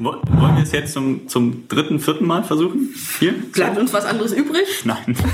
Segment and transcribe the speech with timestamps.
[0.00, 2.94] Wollen wir es jetzt zum, zum dritten, vierten Mal versuchen?
[3.18, 3.32] Hier?
[3.32, 4.84] Bleibt uns was anderes übrig?
[4.84, 5.16] Nein.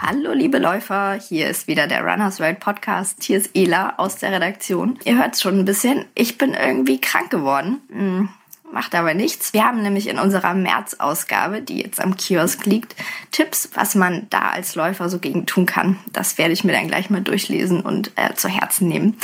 [0.00, 3.24] Hallo liebe Läufer, hier ist wieder der Runners World Podcast.
[3.24, 4.98] Hier ist Ela aus der Redaktion.
[5.04, 7.80] Ihr hört schon ein bisschen, ich bin irgendwie krank geworden.
[7.90, 8.28] Hm,
[8.72, 9.52] macht aber nichts.
[9.52, 12.94] Wir haben nämlich in unserer März-Ausgabe, die jetzt am Kiosk liegt,
[13.30, 15.98] Tipps, was man da als Läufer so gegen tun kann.
[16.12, 19.16] Das werde ich mir dann gleich mal durchlesen und äh, zu Herzen nehmen.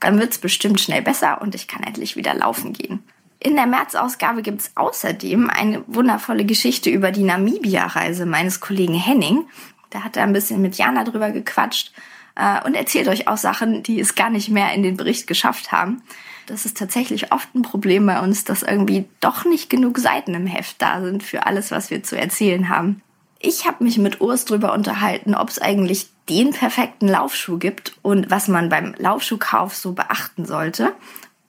[0.00, 3.02] Dann wird es bestimmt schnell besser und ich kann endlich wieder laufen gehen.
[3.38, 9.46] In der März-Ausgabe gibt es außerdem eine wundervolle Geschichte über die Namibia-Reise meines Kollegen Henning.
[9.88, 11.92] Da hat er ein bisschen mit Jana drüber gequatscht
[12.36, 15.72] äh, und erzählt euch auch Sachen, die es gar nicht mehr in den Bericht geschafft
[15.72, 16.02] haben.
[16.50, 20.48] Das ist tatsächlich oft ein Problem bei uns, dass irgendwie doch nicht genug Seiten im
[20.48, 23.02] Heft da sind für alles, was wir zu erzählen haben.
[23.38, 28.32] Ich habe mich mit Urs drüber unterhalten, ob es eigentlich den perfekten Laufschuh gibt und
[28.32, 30.92] was man beim Laufschuhkauf so beachten sollte.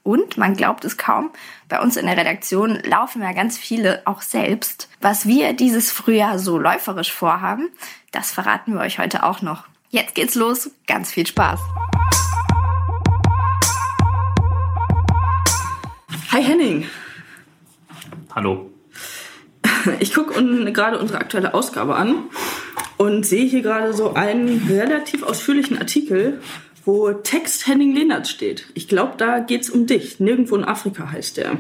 [0.04, 1.32] Und man glaubt es kaum,
[1.68, 4.88] bei uns in der Redaktion laufen ja ganz viele auch selbst.
[5.02, 7.70] Was wir dieses Frühjahr so läuferisch vorhaben,
[8.12, 9.63] das verraten wir euch heute auch noch.
[9.90, 11.60] Jetzt geht's los, ganz viel Spaß.
[16.32, 16.85] Hi Henning.
[18.34, 18.71] Hallo.
[19.99, 20.34] Ich gucke
[20.71, 22.23] gerade unsere aktuelle Ausgabe an
[22.98, 26.40] und sehe hier gerade so einen relativ ausführlichen Artikel
[26.85, 28.68] wo Text Henning Lehnert steht.
[28.73, 30.20] Ich glaube, da geht es um dich.
[30.20, 31.57] Nirgendwo in Afrika heißt der.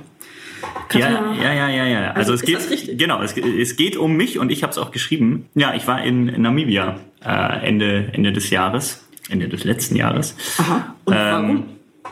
[0.93, 2.11] Ja, ja, ja, ja, ja.
[2.11, 4.91] Also, also es geht, genau, es, es, geht um mich und ich habe es auch
[4.91, 5.47] geschrieben.
[5.55, 10.35] Ja, ich war in Namibia äh, Ende, Ende des Jahres, Ende des letzten Jahres.
[10.57, 10.95] Aha.
[11.05, 11.65] Und ähm, warum?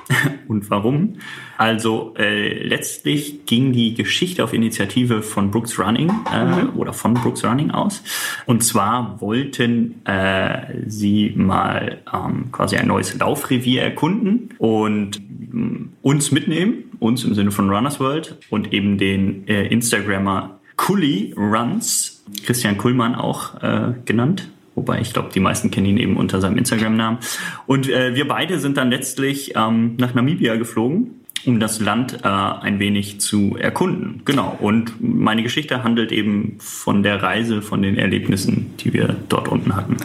[0.50, 1.14] und warum?
[1.58, 6.70] Also äh, letztlich ging die Geschichte auf Initiative von Brooks Running äh, mhm.
[6.76, 8.04] oder von Brooks Running aus.
[8.48, 15.22] Und zwar wollten äh, sie mal ähm, quasi ein neues Laufrevier erkunden und
[15.54, 21.34] mm, uns mitnehmen, uns im Sinne von Runners World und eben den äh, Instagrammer Kully
[21.38, 26.42] Runs, Christian Kullmann auch äh, genannt, Wobei ich glaube, die meisten kennen ihn eben unter
[26.42, 27.20] seinem Instagram-Namen.
[27.66, 32.28] Und äh, wir beide sind dann letztlich ähm, nach Namibia geflogen um das Land äh,
[32.28, 34.22] ein wenig zu erkunden.
[34.26, 34.58] Genau.
[34.60, 39.76] Und meine Geschichte handelt eben von der Reise, von den Erlebnissen, die wir dort unten
[39.76, 39.98] hatten.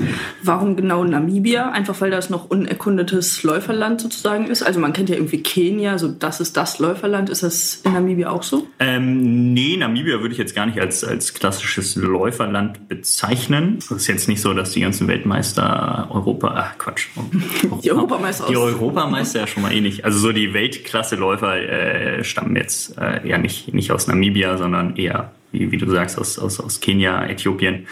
[0.42, 1.70] Warum genau Namibia?
[1.70, 4.62] Einfach weil das noch unerkundetes Läuferland sozusagen ist.
[4.62, 7.30] Also man kennt ja irgendwie Kenia, so das ist das Läuferland.
[7.30, 8.66] Ist das in Namibia auch so?
[8.78, 13.76] Ähm, nee, Namibia würde ich jetzt gar nicht als, als klassisches Läuferland bezeichnen.
[13.78, 17.08] Es ist jetzt nicht so, dass die ganzen Weltmeister Europa, ach Quatsch.
[17.82, 20.04] die Europameister Die Europameister ja schon mal eh nicht.
[20.04, 24.96] Also so die Weltklasse Läufer äh, stammen jetzt äh, ja nicht, nicht aus Namibia, sondern
[24.96, 27.86] eher, wie, wie du sagst, aus, aus, aus Kenia, Äthiopien.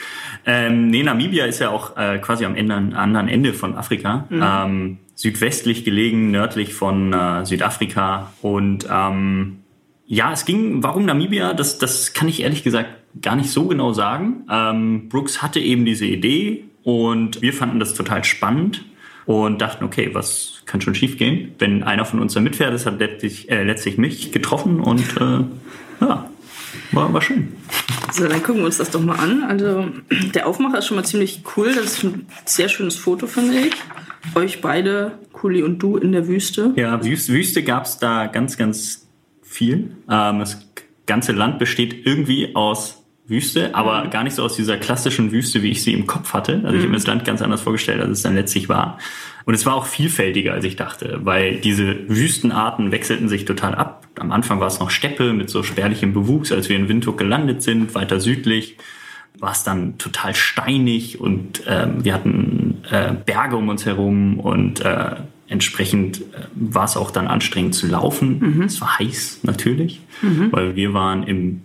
[0.44, 4.26] Ähm, nee, Namibia ist ja auch äh, quasi am Ende, anderen Ende von Afrika.
[4.28, 4.42] Mhm.
[4.44, 8.32] Ähm, südwestlich gelegen, nördlich von äh, Südafrika.
[8.42, 9.60] Und ähm,
[10.06, 11.54] ja, es ging, warum Namibia?
[11.54, 12.90] Das, das kann ich ehrlich gesagt
[13.22, 14.44] gar nicht so genau sagen.
[14.50, 18.84] Ähm, Brooks hatte eben diese Idee und wir fanden das total spannend
[19.26, 21.54] und dachten, okay, was kann schon schiefgehen?
[21.58, 25.44] Wenn einer von uns da mitfährt, das hat letztlich, äh, letztlich mich getroffen und äh,
[26.00, 26.30] ja,
[26.92, 27.52] war, war schön.
[28.12, 29.42] So, dann gucken wir uns das doch mal an.
[29.44, 29.88] Also
[30.34, 31.74] der Aufmacher ist schon mal ziemlich cool.
[31.74, 33.74] Das ist ein sehr schönes Foto, finde ich.
[34.34, 36.72] Euch beide, Kuli und du, in der Wüste.
[36.76, 39.06] Ja, Wüste, Wüste gab es da ganz, ganz
[39.42, 39.96] viel.
[40.10, 40.66] Ähm, das
[41.06, 44.10] ganze Land besteht irgendwie aus Wüste, aber mhm.
[44.10, 46.60] gar nicht so aus dieser klassischen Wüste, wie ich sie im Kopf hatte.
[46.64, 48.98] Also ich habe mir das Land ganz anders vorgestellt, als es dann letztlich war.
[49.44, 54.06] Und es war auch vielfältiger, als ich dachte, weil diese Wüstenarten wechselten sich total ab.
[54.18, 57.62] Am Anfang war es noch Steppe mit so spärlichem Bewuchs, als wir in Windhoek gelandet
[57.62, 58.76] sind, weiter südlich
[59.38, 64.80] war es dann total steinig und ähm, wir hatten äh, Berge um uns herum und
[64.80, 65.16] äh,
[65.48, 68.38] entsprechend äh, war es auch dann anstrengend zu laufen.
[68.38, 68.62] Mhm.
[68.62, 70.52] Es war heiß natürlich, mhm.
[70.52, 71.62] weil wir waren im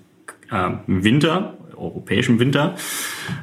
[0.52, 2.75] äh, Winter, europäischen Winter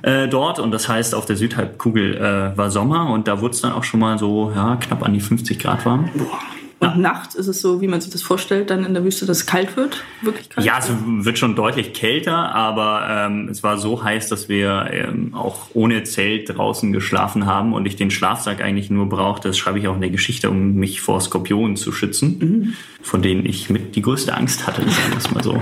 [0.03, 3.61] äh, dort und das heißt auf der Südhalbkugel äh, war Sommer und da wurde es
[3.61, 6.11] dann auch schon mal so ja, knapp an die 50 Grad warm.
[6.15, 6.41] Boah.
[6.85, 6.97] Und ja.
[6.97, 9.47] nachts ist es so, wie man sich das vorstellt, dann in der Wüste, dass es
[9.47, 10.03] kalt wird?
[10.23, 10.67] Wirklich kalt?
[10.67, 10.91] Ja, es
[11.25, 16.05] wird schon deutlich kälter, aber ähm, es war so heiß, dass wir ähm, auch ohne
[16.05, 19.49] Zelt draußen geschlafen haben und ich den Schlafsack eigentlich nur brauchte.
[19.49, 22.75] Das schreibe ich auch in der Geschichte, um mich vor Skorpionen zu schützen, mhm.
[23.03, 25.61] von denen ich mit die größte Angst hatte, sagen wir es mal so.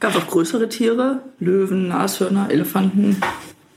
[0.00, 1.20] Gab es auch größere Tiere?
[1.38, 3.16] Löwen, Nashörner, Elefanten?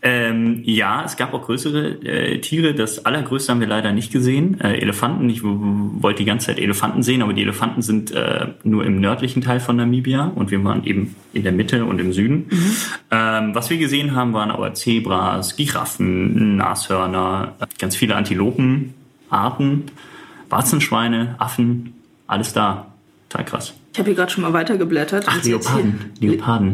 [0.09, 2.73] Ähm, ja, es gab auch größere äh, Tiere.
[2.73, 4.57] Das allergrößte haben wir leider nicht gesehen.
[4.61, 5.29] Äh, Elefanten.
[5.29, 9.41] Ich wollte die ganze Zeit Elefanten sehen, aber die Elefanten sind äh, nur im nördlichen
[9.41, 12.45] Teil von Namibia und wir waren eben in der Mitte und im Süden.
[12.49, 12.71] Mhm.
[13.11, 19.83] Ähm, was wir gesehen haben, waren aber Zebras, Giraffen, Nashörner, ganz viele Antilopenarten,
[20.49, 21.95] Warzenschweine, Affen
[22.27, 22.87] alles da.
[23.27, 23.73] Total krass.
[23.91, 25.25] Ich habe hier gerade schon mal weitergeblättert.
[25.27, 26.11] Ach, Leoparden.
[26.21, 26.73] Leoparden.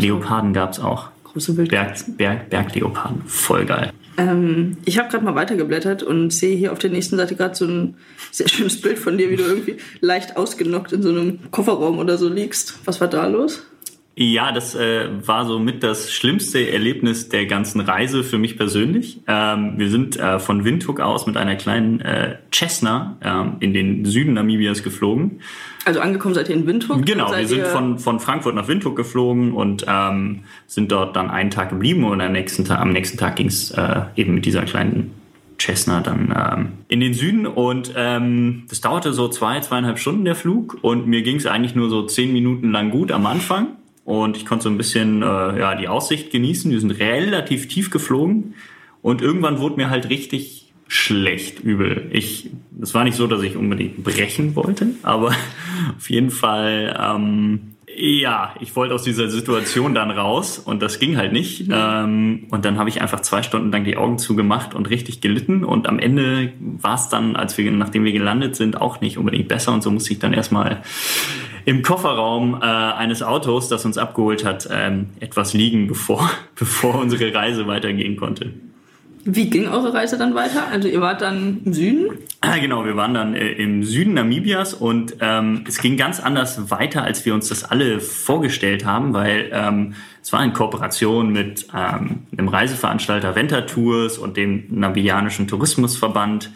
[0.00, 1.13] Leoparden gab es auch.
[1.34, 1.70] Große Bild.
[1.70, 3.22] Berg, Berg, Bergleoparden.
[3.26, 3.92] Voll geil.
[4.16, 7.64] Ähm, ich habe gerade mal weitergeblättert und sehe hier auf der nächsten Seite gerade so
[7.64, 7.96] ein
[8.30, 12.18] sehr schönes Bild von dir, wie du irgendwie leicht ausgenockt in so einem Kofferraum oder
[12.18, 12.78] so liegst.
[12.84, 13.66] Was war da los?
[14.16, 19.20] Ja, das äh, war so mit das schlimmste Erlebnis der ganzen Reise für mich persönlich.
[19.26, 24.04] Ähm, wir sind äh, von Windhoek aus mit einer kleinen äh, Cessna ähm, in den
[24.04, 25.40] Süden Namibias geflogen.
[25.84, 27.04] Also angekommen seid ihr in Windhoek?
[27.04, 31.50] Genau, wir sind von, von Frankfurt nach Windhoek geflogen und ähm, sind dort dann einen
[31.50, 34.62] Tag geblieben und am nächsten Tag, am nächsten Tag ging es äh, eben mit dieser
[34.62, 35.10] kleinen
[35.58, 40.36] Cessna dann ähm, in den Süden und ähm, das dauerte so zwei, zweieinhalb Stunden der
[40.36, 43.68] Flug und mir ging es eigentlich nur so zehn Minuten lang gut am Anfang
[44.04, 45.26] und ich konnte so ein bisschen äh,
[45.58, 46.70] ja, die Aussicht genießen.
[46.70, 48.54] Wir sind relativ tief geflogen
[49.02, 52.08] und irgendwann wurde mir halt richtig schlecht, übel.
[52.10, 55.28] Ich, es war nicht so, dass ich unbedingt brechen wollte, aber
[55.96, 61.16] auf jeden Fall, ähm, ja, ich wollte aus dieser Situation dann raus und das ging
[61.16, 61.68] halt nicht.
[61.70, 65.64] Ähm, und dann habe ich einfach zwei Stunden lang die Augen zugemacht und richtig gelitten.
[65.64, 69.48] Und am Ende war es dann, als wir, nachdem wir gelandet sind, auch nicht unbedingt
[69.48, 69.72] besser.
[69.72, 70.82] Und so musste ich dann erstmal
[71.64, 77.34] im Kofferraum äh, eines Autos, das uns abgeholt hat, ähm, etwas liegen, bevor, bevor unsere
[77.34, 78.52] Reise weitergehen konnte.
[79.26, 80.68] Wie ging eure Reise dann weiter?
[80.70, 82.18] Also ihr wart dann im Süden?
[82.42, 86.70] Ah, genau, wir waren dann äh, im Süden Namibias und ähm, es ging ganz anders
[86.70, 91.68] weiter, als wir uns das alle vorgestellt haben, weil ähm, es war in Kooperation mit
[91.74, 96.50] ähm, einem Reiseveranstalter Venter Tours und dem Namibianischen Tourismusverband,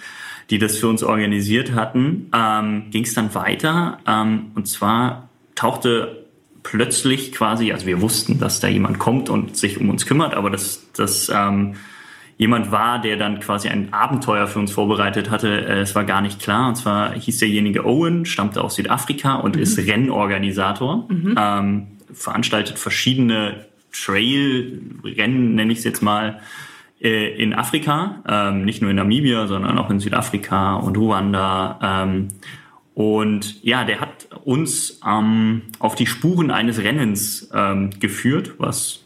[0.51, 6.25] die das für uns organisiert hatten, ähm, ging es dann weiter ähm, und zwar tauchte
[6.63, 10.51] plötzlich quasi, also wir wussten, dass da jemand kommt und sich um uns kümmert, aber
[10.51, 11.75] das, das ähm,
[12.39, 15.67] jemand war, der dann quasi ein Abenteuer für uns vorbereitet hatte.
[15.67, 16.69] Äh, Es war gar nicht klar.
[16.69, 25.55] Und zwar hieß derjenige Owen, stammte aus Südafrika und ist Rennorganisator, ähm, veranstaltet verschiedene Trail-Rennen,
[25.57, 26.41] nenne ich es jetzt mal,
[27.01, 31.79] in Afrika, ähm, nicht nur in Namibia, sondern auch in Südafrika und Ruanda.
[31.83, 32.29] Ähm,
[32.95, 39.05] und ja, der hat uns ähm, auf die Spuren eines Rennens ähm, geführt, was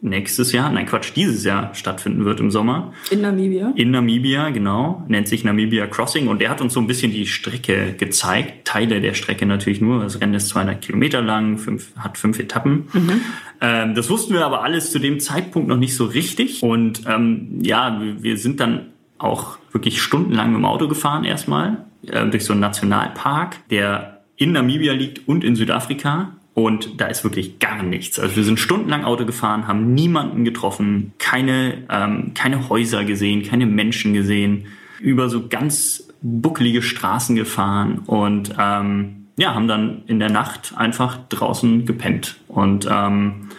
[0.00, 2.92] nächstes Jahr, nein Quatsch, dieses Jahr stattfinden wird im Sommer.
[3.10, 3.72] In Namibia?
[3.74, 5.04] In Namibia, genau.
[5.08, 6.28] Nennt sich Namibia Crossing.
[6.28, 8.64] Und der hat uns so ein bisschen die Strecke gezeigt.
[8.66, 10.02] Teile der Strecke natürlich nur.
[10.02, 12.84] Das Rennen ist 200 Kilometer lang, fünf, hat fünf Etappen.
[13.60, 16.62] Ähm, das wussten wir aber alles zu dem Zeitpunkt noch nicht so richtig.
[16.62, 18.86] Und ähm, ja, wir- wir sind dann
[19.18, 24.52] auch wirklich stundenlang mit dem Auto gefahren erstmal äh, durch so einen Nationalpark, der in
[24.52, 26.36] Namibia liegt und in Südafrika.
[26.58, 28.18] Und da ist wirklich gar nichts.
[28.18, 33.64] Also wir sind stundenlang Auto gefahren, haben niemanden getroffen, keine, ähm, keine Häuser gesehen, keine
[33.64, 34.66] Menschen gesehen,
[34.98, 41.20] über so ganz bucklige Straßen gefahren und ähm, ja, haben dann in der Nacht einfach
[41.28, 42.38] draußen gepennt.
[42.48, 43.50] Und ähm,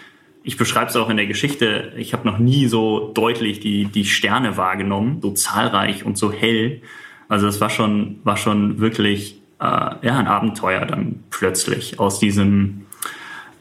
[0.44, 4.04] ich beschreibe es auch in der Geschichte, ich habe noch nie so deutlich die, die
[4.04, 6.81] Sterne wahrgenommen, so zahlreich und so hell.
[7.30, 12.88] Also es war schon, war schon wirklich äh, ja, ein Abenteuer dann plötzlich aus diesem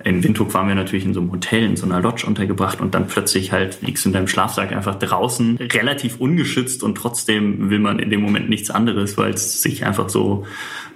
[0.04, 2.94] in Windhoek waren wir natürlich in so einem Hotel, in so einer Lodge untergebracht und
[2.94, 7.80] dann plötzlich halt liegst du in deinem Schlafsack einfach draußen, relativ ungeschützt und trotzdem will
[7.80, 10.46] man in dem Moment nichts anderes, weil es sich einfach so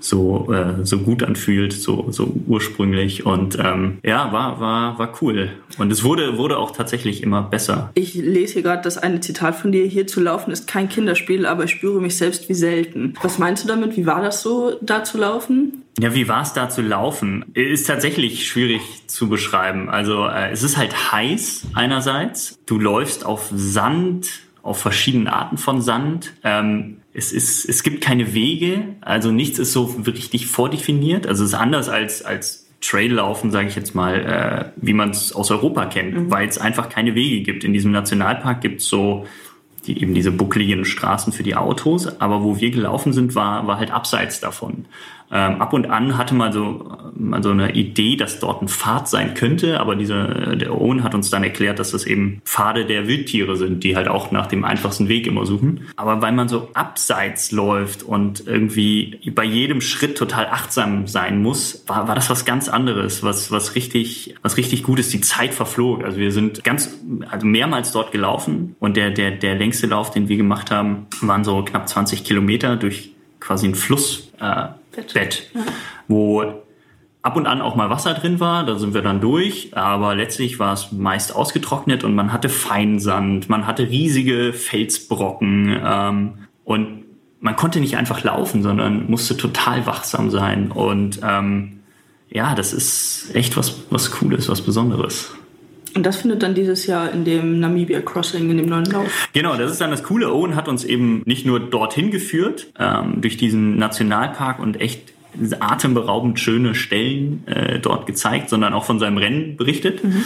[0.02, 5.50] so äh, so gut anfühlt, so so ursprünglich und ähm, ja war war war cool
[5.78, 7.90] und es wurde wurde auch tatsächlich immer besser.
[7.94, 9.85] Ich lese hier gerade das eine Zitat von dir.
[9.87, 13.14] Hier zu laufen ist kein Kinderspiel, aber ich spüre mich selbst wie selten.
[13.23, 13.97] Was meinst du damit?
[13.97, 15.82] Wie war das so, da zu laufen?
[15.99, 17.44] Ja, wie war es da zu laufen?
[17.54, 19.90] Ist tatsächlich schwierig zu beschreiben.
[19.90, 22.59] Also äh, es ist halt heiß einerseits.
[22.66, 24.30] Du läufst auf Sand,
[24.62, 26.32] auf verschiedene Arten von Sand.
[26.44, 31.26] Ähm, es, ist, es gibt keine Wege, also nichts ist so richtig vordefiniert.
[31.26, 35.33] Also es ist anders als, als Traillaufen, sage ich jetzt mal, äh, wie man es
[35.33, 37.64] aus Europa kennt, weil es einfach keine Wege gibt.
[37.64, 39.26] In diesem Nationalpark gibt es so
[39.87, 43.78] die, eben diese buckligen Straßen für die Autos, aber wo wir gelaufen sind, war, war
[43.78, 44.87] halt abseits davon.
[45.33, 49.09] Ähm, ab und an hatte man so, mal so eine Idee, dass dort ein Pfad
[49.09, 53.09] sein könnte, aber dieser, der Owen hat uns dann erklärt, dass das eben Pfade der
[53.09, 55.89] Wildtiere sind, die halt auch nach dem einfachsten Weg immer suchen.
[55.97, 61.85] Aber weil man so abseits läuft und irgendwie bei jedem Schritt total achtsam sein muss,
[61.87, 65.15] war, war das was ganz anderes, was, was richtig, was richtig gut ist.
[65.15, 66.05] Die Zeit verflog.
[66.05, 66.91] Also wir sind ganz,
[67.31, 71.43] also mehrmals dort gelaufen und der, der, der längste Lauf, den wir gemacht haben, waren
[71.43, 75.14] so knapp 20 Kilometer durch quasi ein Flussbett, äh, Bett.
[75.14, 75.50] Bett,
[76.08, 76.62] wo
[77.22, 80.58] ab und an auch mal Wasser drin war, da sind wir dann durch, aber letztlich
[80.58, 86.32] war es meist ausgetrocknet und man hatte Feinsand, man hatte riesige Felsbrocken ähm,
[86.64, 87.02] und
[87.40, 90.70] man konnte nicht einfach laufen, sondern musste total wachsam sein.
[90.70, 91.80] Und ähm,
[92.30, 95.34] ja, das ist echt was, was Cooles, was Besonderes.
[95.94, 99.28] Und das findet dann dieses Jahr in dem Namibia Crossing, in dem neuen Lauf.
[99.32, 100.32] Genau, das ist dann das Coole.
[100.32, 105.12] Owen hat uns eben nicht nur dorthin geführt, ähm, durch diesen Nationalpark und echt
[105.61, 110.04] atemberaubend schöne Stellen äh, dort gezeigt, sondern auch von seinem Rennen berichtet.
[110.04, 110.25] Mhm.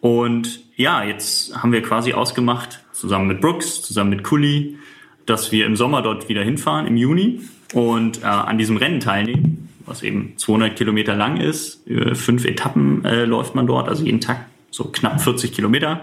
[0.00, 4.76] Und ja, jetzt haben wir quasi ausgemacht, zusammen mit Brooks, zusammen mit Cully,
[5.24, 7.40] dass wir im Sommer dort wieder hinfahren, im Juni,
[7.74, 11.82] und äh, an diesem Rennen teilnehmen, was eben 200 Kilometer lang ist.
[12.12, 16.02] Fünf Etappen äh, läuft man dort, also jeden Tag so knapp 40 Kilometer,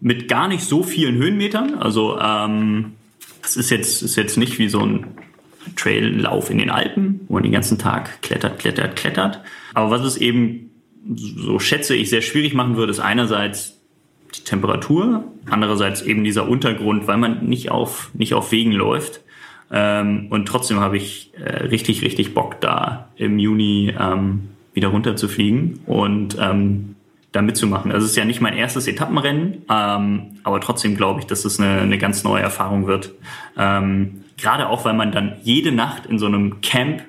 [0.00, 1.76] mit gar nicht so vielen Höhenmetern.
[1.76, 2.92] Also ähm,
[3.42, 5.06] das ist jetzt, ist jetzt nicht wie so ein
[5.76, 9.40] Traillauf in den Alpen, wo man den ganzen Tag klettert, klettert, klettert.
[9.74, 10.70] Aber was es eben,
[11.14, 13.78] so schätze ich, sehr schwierig machen würde, ist einerseits
[14.34, 19.20] die Temperatur, andererseits eben dieser Untergrund, weil man nicht auf, nicht auf Wegen läuft.
[19.70, 25.16] Ähm, und trotzdem habe ich äh, richtig, richtig Bock da im Juni ähm, wieder runter
[25.16, 26.96] zu fliegen und ähm,
[27.32, 27.90] da mitzumachen.
[27.90, 31.58] Also es ist ja nicht mein erstes Etappenrennen, ähm, aber trotzdem glaube ich, dass es
[31.58, 33.12] eine, eine ganz neue Erfahrung wird.
[33.56, 37.02] Ähm, gerade auch, weil man dann jede Nacht in so einem Camp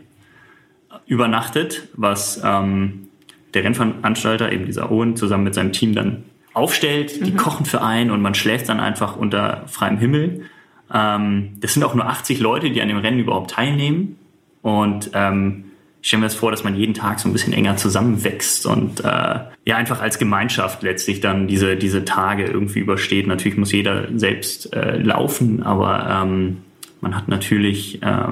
[1.06, 3.10] übernachtet, was ähm,
[3.54, 7.26] der Rennveranstalter, eben dieser Owen, zusammen mit seinem Team dann aufstellt.
[7.26, 7.38] Die mhm.
[7.38, 10.46] kochen für einen und man schläft dann einfach unter freiem Himmel.
[10.94, 14.18] Ähm, das sind auch nur 80 Leute, die an dem Rennen überhaupt teilnehmen.
[14.62, 15.66] Und ähm,
[16.04, 19.00] ich stelle mir das vor, dass man jeden Tag so ein bisschen enger zusammenwächst und
[19.00, 23.26] äh, ja einfach als Gemeinschaft letztlich dann diese, diese Tage irgendwie übersteht.
[23.26, 26.58] Natürlich muss jeder selbst äh, laufen, aber ähm,
[27.00, 28.26] man hat natürlich äh,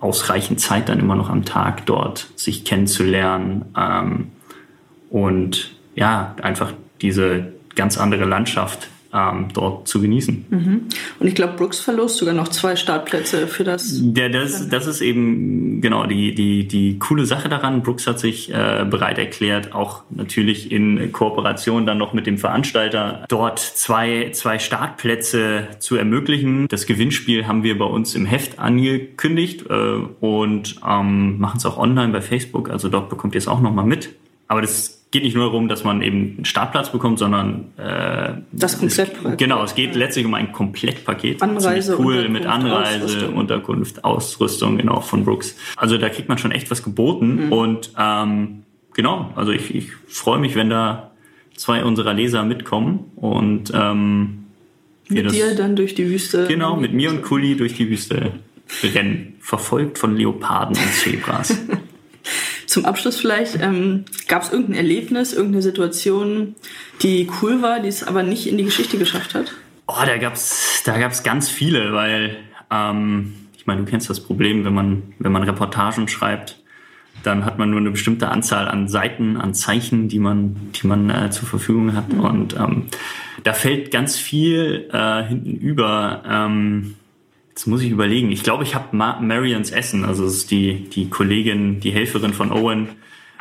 [0.00, 4.26] ausreichend Zeit dann immer noch am Tag dort, sich kennenzulernen ähm,
[5.08, 10.44] und ja, einfach diese ganz andere Landschaft ähm, dort zu genießen.
[10.50, 10.80] Mhm.
[11.20, 14.02] Und ich glaube, Brooks verlost sogar noch zwei Startplätze für das.
[14.16, 17.82] Ja, das, das ist eben genau die, die, die coole Sache daran.
[17.82, 23.24] Brooks hat sich äh, bereit erklärt, auch natürlich in Kooperation dann noch mit dem Veranstalter,
[23.28, 26.66] dort zwei, zwei Startplätze zu ermöglichen.
[26.68, 29.74] Das Gewinnspiel haben wir bei uns im Heft angekündigt äh,
[30.20, 32.68] und ähm, machen es auch online bei Facebook.
[32.70, 34.10] Also dort bekommt ihr es auch nochmal mit.
[34.48, 38.80] Aber das geht nicht nur darum, dass man eben einen Startplatz bekommt, sondern äh, das
[38.80, 39.38] Komplettpaket.
[39.38, 41.40] Genau, es geht letztlich um ein Komplettpaket.
[41.40, 43.34] Anreise, cool mit Anreise, Ausrüstung.
[43.36, 45.56] Unterkunft, Ausrüstung, genau von Brooks.
[45.76, 47.52] Also da kriegt man schon echt was geboten mhm.
[47.52, 51.12] und ähm, genau, also ich, ich freue mich, wenn da
[51.54, 54.46] zwei unserer Leser mitkommen und ähm,
[55.08, 56.48] mit dir dann durch die Wüste.
[56.48, 58.32] Genau, mit mir und Kuli durch die Wüste
[58.82, 61.56] rennen, verfolgt von Leoparden und Zebras.
[62.74, 66.56] Zum Abschluss vielleicht, ähm, gab es irgendein Erlebnis, irgendeine Situation,
[67.02, 69.54] die cool war, die es aber nicht in die Geschichte geschafft hat?
[69.86, 72.36] Oh, da gab's, da gab's ganz viele, weil
[72.72, 76.64] ähm, ich meine, du kennst das Problem, wenn man, wenn man Reportagen schreibt,
[77.22, 81.10] dann hat man nur eine bestimmte Anzahl an Seiten, an Zeichen, die man, die man
[81.10, 82.12] äh, zur Verfügung hat.
[82.12, 82.20] Mhm.
[82.20, 82.86] Und ähm,
[83.44, 86.24] da fällt ganz viel äh, hinten über.
[86.28, 86.96] Ähm,
[87.54, 88.32] Jetzt muss ich überlegen.
[88.32, 92.32] Ich glaube, ich habe Ma Marians Essen, also es ist die, die Kollegin, die Helferin
[92.32, 92.88] von Owen.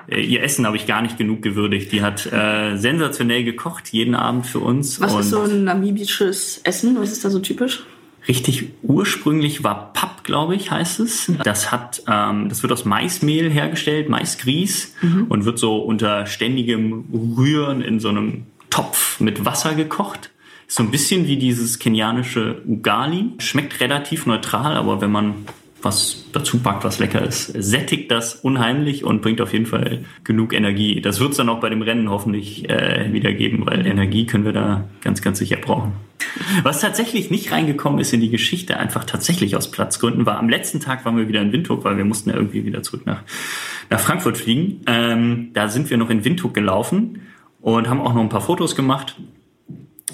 [0.08, 1.92] Äh, ihr Essen habe ich gar nicht genug gewürdigt.
[1.92, 5.02] Die hat äh, sensationell gekocht, jeden Abend für uns.
[5.02, 6.96] Was ist so ein namibisches Essen?
[7.00, 7.86] Was ist da so typisch?
[8.28, 11.32] Richtig ursprünglich war Papp, glaube ich, heißt es.
[11.44, 15.26] Das hat, ähm, das wird aus Maismehl hergestellt, Maisgrieß mhm.
[15.28, 17.06] und wird so unter ständigem
[17.36, 20.30] Rühren in so einem Topf mit Wasser gekocht.
[20.68, 23.32] So ein bisschen wie dieses kenianische Ugali.
[23.40, 25.46] Schmeckt relativ neutral, aber wenn man
[25.84, 30.54] was dazu packt, was lecker ist, sättigt das unheimlich und bringt auf jeden Fall genug
[30.54, 31.02] Energie.
[31.02, 34.46] Das wird es dann auch bei dem Rennen hoffentlich äh, wieder geben, weil Energie können
[34.46, 35.94] wir da ganz, ganz sicher brauchen.
[36.64, 40.80] Was tatsächlich nicht reingekommen ist in die Geschichte, einfach tatsächlich aus Platzgründen, war am letzten
[40.80, 43.24] Tag waren wir wieder in Windhoek, weil wir mussten ja irgendwie wieder zurück nach,
[43.90, 44.82] nach Frankfurt fliegen.
[44.88, 47.22] Ähm, da sind wir noch in Windhoek gelaufen
[47.62, 49.18] und haben auch noch ein paar Fotos gemacht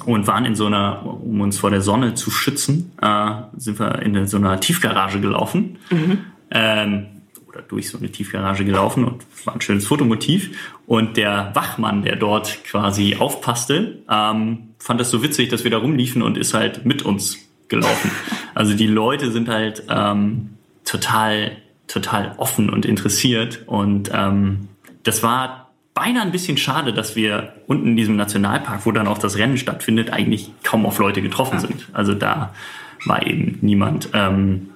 [0.06, 4.02] und waren in so einer, um uns vor der Sonne zu schützen, äh, sind wir
[4.02, 5.78] in so einer Tiefgarage gelaufen.
[5.90, 6.20] Mhm.
[6.52, 7.06] Ähm,
[7.48, 10.52] oder durch so eine Tiefgarage gelaufen und war ein schönes Fotomotiv.
[10.86, 15.78] Und der Wachmann, der dort quasi aufpasste, ähm, fand das so witzig, dass wir da
[15.78, 17.38] rumliefen und ist halt mit uns
[17.68, 18.12] gelaufen.
[18.56, 20.50] Also die Leute sind halt ähm,
[20.84, 21.56] total,
[21.88, 23.64] total offen und interessiert.
[23.68, 24.68] Und ähm,
[25.04, 25.69] das war
[26.00, 29.58] beinahe ein bisschen schade, dass wir unten in diesem Nationalpark, wo dann auch das Rennen
[29.58, 31.88] stattfindet, eigentlich kaum auf Leute getroffen sind.
[31.92, 32.54] Also da
[33.06, 34.10] war eben niemand.
[34.14, 34.70] Ähm,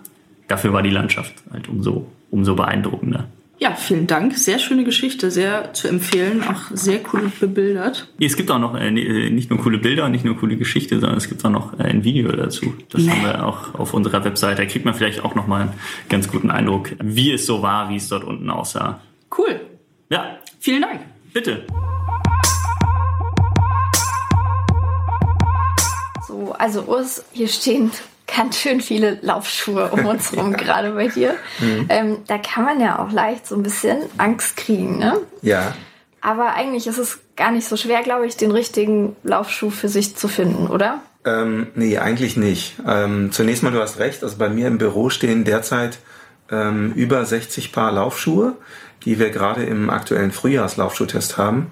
[0.47, 3.27] dafür war die Landschaft halt umso, umso beeindruckender.
[3.59, 4.37] Ja, vielen Dank.
[4.37, 8.09] Sehr schöne Geschichte, sehr zu empfehlen, auch sehr cool bebildert.
[8.19, 10.99] Es gibt auch noch äh, äh, nicht nur coole Bilder und nicht nur coole Geschichte,
[10.99, 12.73] sondern es gibt auch noch äh, ein Video dazu.
[12.89, 13.11] Das nee.
[13.11, 14.63] haben wir auch auf unserer Webseite.
[14.63, 15.73] Da kriegt man vielleicht auch noch mal einen
[16.09, 18.99] ganz guten Eindruck, wie es so war, wie es dort unten aussah.
[19.37, 19.61] Cool.
[20.09, 20.39] Ja.
[20.59, 21.12] Vielen Dank.
[21.33, 21.65] Bitte.
[26.27, 27.91] So, also Urs, hier stehen
[28.27, 31.35] ganz schön viele Laufschuhe um uns herum, gerade bei dir.
[31.59, 31.85] Mhm.
[31.89, 35.17] Ähm, da kann man ja auch leicht so ein bisschen Angst kriegen, ne?
[35.41, 35.73] Ja.
[36.21, 40.15] Aber eigentlich ist es gar nicht so schwer, glaube ich, den richtigen Laufschuh für sich
[40.15, 41.01] zu finden, oder?
[41.25, 42.75] Ähm, nee, eigentlich nicht.
[42.87, 45.97] Ähm, zunächst mal, du hast recht, also bei mir im Büro stehen derzeit
[46.51, 48.55] ähm, über 60 Paar Laufschuhe,
[49.05, 51.71] die wir gerade im aktuellen Frühjahrslaufschuhtest haben.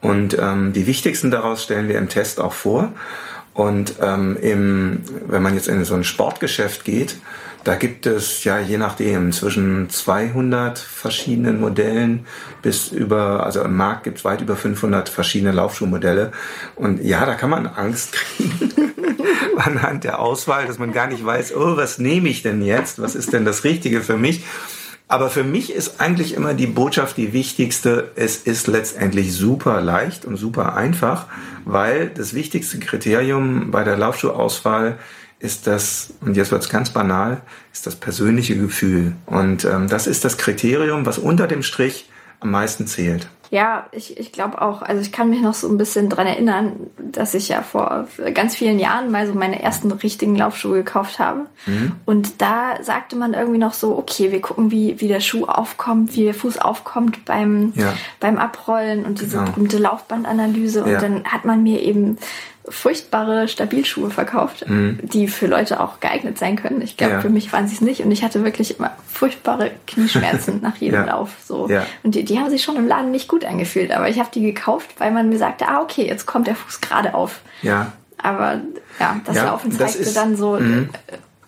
[0.00, 2.92] Und ähm, die wichtigsten daraus stellen wir im Test auch vor.
[3.52, 7.16] Und ähm, im, wenn man jetzt in so ein Sportgeschäft geht,
[7.64, 12.26] da gibt es ja je nachdem zwischen 200 verschiedenen Modellen
[12.62, 16.32] bis über, also im Markt gibt es weit über 500 verschiedene Laufschuhmodelle.
[16.76, 18.90] Und ja, da kann man Angst kriegen
[19.60, 23.00] anhand der Auswahl, dass man gar nicht weiß, oh, was nehme ich denn jetzt?
[23.00, 24.44] Was ist denn das Richtige für mich?
[25.10, 28.12] Aber für mich ist eigentlich immer die Botschaft die wichtigste.
[28.14, 31.26] Es ist letztendlich super leicht und super einfach,
[31.64, 34.98] weil das wichtigste Kriterium bei der Laufschuhauswahl
[35.40, 37.40] ist das, und jetzt wird es ganz banal,
[37.72, 39.16] ist das persönliche Gefühl.
[39.26, 43.28] Und ähm, das ist das Kriterium, was unter dem Strich am meisten zählt.
[43.50, 44.80] Ja, ich, ich glaube auch.
[44.80, 48.54] Also ich kann mich noch so ein bisschen dran erinnern, dass ich ja vor ganz
[48.54, 51.46] vielen Jahren mal so meine ersten richtigen Laufschuhe gekauft habe.
[51.66, 51.92] Mhm.
[52.06, 56.14] Und da sagte man irgendwie noch so, okay, wir gucken, wie, wie der Schuh aufkommt,
[56.14, 57.92] wie der Fuß aufkommt beim, ja.
[58.20, 59.50] beim Abrollen und diese genau.
[59.50, 60.84] berühmte Laufbandanalyse.
[60.84, 61.00] Und ja.
[61.00, 62.18] dann hat man mir eben
[62.68, 64.98] furchtbare Stabilschuhe verkauft, mhm.
[65.02, 66.82] die für Leute auch geeignet sein können.
[66.82, 67.20] Ich glaube, ja.
[67.20, 68.02] für mich waren sie es nicht.
[68.02, 71.06] Und ich hatte wirklich immer furchtbare Knieschmerzen nach jedem ja.
[71.06, 71.30] Lauf.
[71.44, 71.68] So.
[71.68, 71.86] Ja.
[72.02, 73.90] Und die, die haben sich schon im Laden nicht gut angefühlt.
[73.92, 76.80] Aber ich habe die gekauft, weil man mir sagte, ah, okay, jetzt kommt der Fuß
[76.80, 77.40] gerade auf.
[77.62, 77.92] Ja.
[78.18, 78.60] Aber
[78.98, 80.90] ja, das Laufen zeigte das ist, dann so, mhm.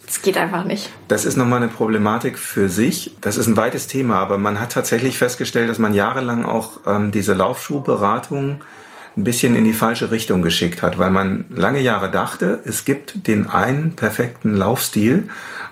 [0.06, 0.90] es geht einfach nicht.
[1.08, 3.14] Das ist nochmal eine Problematik für sich.
[3.20, 7.12] Das ist ein weites Thema, aber man hat tatsächlich festgestellt, dass man jahrelang auch ähm,
[7.12, 8.62] diese Laufschuhberatung
[9.16, 13.26] ein bisschen in die falsche Richtung geschickt hat, weil man lange Jahre dachte, es gibt
[13.26, 15.28] den einen perfekten Laufstil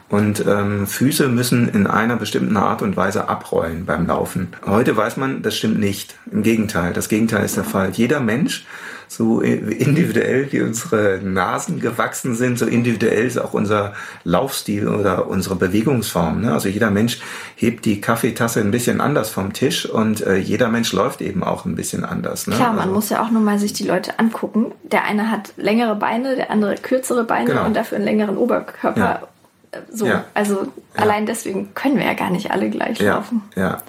[0.08, 4.48] und ähm, Füße müssen in einer bestimmten Art und Weise abrollen beim Laufen.
[4.66, 6.16] Heute weiß man, das stimmt nicht.
[6.30, 7.90] Im Gegenteil, das Gegenteil ist der Fall.
[7.92, 8.66] Jeder Mensch
[9.10, 13.92] so individuell wie unsere Nasen gewachsen sind, so individuell ist auch unser
[14.22, 16.42] Laufstil oder unsere Bewegungsform.
[16.42, 16.52] Ne?
[16.52, 17.18] Also jeder Mensch
[17.56, 21.64] hebt die Kaffeetasse ein bisschen anders vom Tisch und äh, jeder Mensch läuft eben auch
[21.64, 22.46] ein bisschen anders.
[22.46, 22.54] Ne?
[22.54, 24.70] Klar, man also, muss ja auch nur mal sich die Leute angucken.
[24.84, 27.66] Der eine hat längere Beine, der andere kürzere Beine genau.
[27.66, 29.22] und dafür einen längeren Oberkörper.
[29.74, 29.80] Ja.
[29.90, 30.24] So, ja.
[30.34, 31.02] also ja.
[31.02, 33.42] allein deswegen können wir ja gar nicht alle gleich laufen.
[33.56, 33.82] Ja.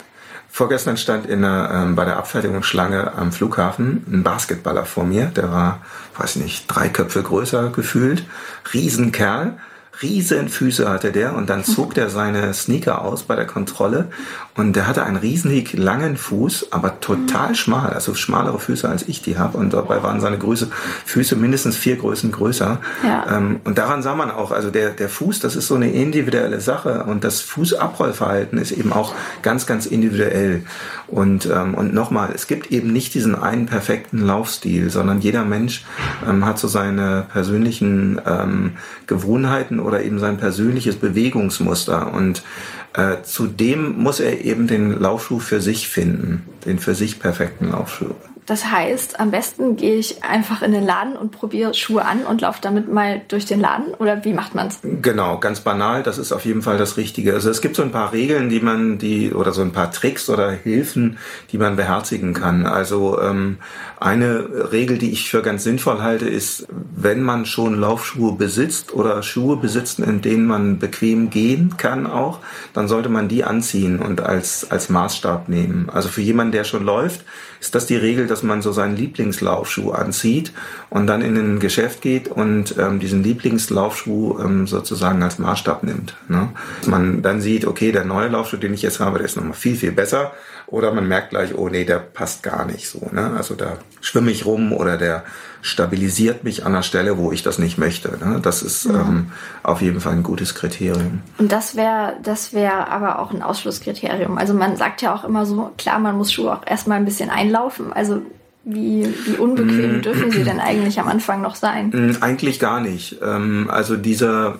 [0.52, 5.28] Vorgestern stand in der, ähm, bei der Abfertigungsschlange am Flughafen ein Basketballer vor mir.
[5.28, 5.82] Der war,
[6.18, 8.26] weiß nicht, drei Köpfe größer gefühlt.
[8.74, 9.58] Riesenkerl
[10.02, 14.10] riesen Füße hatte der und dann zog der seine Sneaker aus bei der Kontrolle
[14.56, 19.22] und der hatte einen riesig langen Fuß, aber total schmal, also schmalere Füße als ich
[19.22, 20.70] die habe und dabei waren seine Größe,
[21.06, 22.80] Füße mindestens vier Größen größer.
[23.04, 23.38] Ja.
[23.38, 26.60] Ähm, und daran sah man auch, also der, der Fuß, das ist so eine individuelle
[26.60, 30.64] Sache und das Fußabrollverhalten ist eben auch ganz, ganz individuell.
[31.08, 35.86] Und, ähm, und nochmal, es gibt eben nicht diesen einen perfekten Laufstil, sondern jeder Mensch
[36.28, 38.74] ähm, hat so seine persönlichen ähm,
[39.08, 42.14] Gewohnheiten oder eben sein persönliches Bewegungsmuster.
[42.14, 42.44] Und
[42.93, 48.15] äh, zudem muss er eben den Laufschuh für sich finden, den für sich perfekten Laufschuh.
[48.45, 52.41] Das heißt, am besten gehe ich einfach in den Laden und probiere Schuhe an und
[52.41, 54.80] laufe damit mal durch den Laden oder wie macht man es?
[54.84, 57.34] Genau, ganz banal, das ist auf jeden Fall das Richtige.
[57.34, 60.30] Also es gibt so ein paar Regeln, die man, die oder so ein paar Tricks
[60.30, 61.17] oder Hilfen,
[61.51, 62.65] die man beherzigen kann.
[62.65, 63.58] Also ähm,
[63.99, 69.21] eine Regel, die ich für ganz sinnvoll halte, ist, wenn man schon Laufschuhe besitzt oder
[69.21, 72.39] Schuhe besitzt, in denen man bequem gehen kann auch,
[72.73, 75.89] dann sollte man die anziehen und als, als Maßstab nehmen.
[75.91, 77.23] Also für jemanden, der schon läuft,
[77.62, 80.52] ist das die Regel, dass man so seinen Lieblingslaufschuh anzieht
[80.89, 86.17] und dann in ein Geschäft geht und ähm, diesen Lieblingslaufschuh ähm, sozusagen als Maßstab nimmt.
[86.28, 86.50] Ne?
[86.88, 89.76] Man dann sieht, okay, der neue Laufschuh, den ich jetzt habe, der ist nochmal viel,
[89.76, 90.34] viel besser
[90.71, 93.10] oder man merkt gleich, oh nee, der passt gar nicht so.
[93.12, 93.34] Ne?
[93.38, 95.23] Also da schwimme ich rum oder der
[95.62, 98.17] stabilisiert mich an der Stelle, wo ich das nicht möchte.
[98.17, 98.39] Ne?
[98.41, 98.93] Das ist ja.
[98.93, 99.31] ähm,
[99.63, 101.21] auf jeden Fall ein gutes Kriterium.
[101.38, 104.38] Und das wäre das wäre aber auch ein Ausschlusskriterium.
[104.38, 107.29] Also man sagt ja auch immer so, klar, man muss Schuhe auch erstmal ein bisschen
[107.29, 107.93] einlaufen.
[107.93, 108.21] Also
[108.63, 110.01] wie, wie unbequem mm.
[110.03, 111.89] dürfen sie denn eigentlich am Anfang noch sein?
[111.89, 113.17] Mm, eigentlich gar nicht.
[113.23, 114.60] Ähm, also dieser,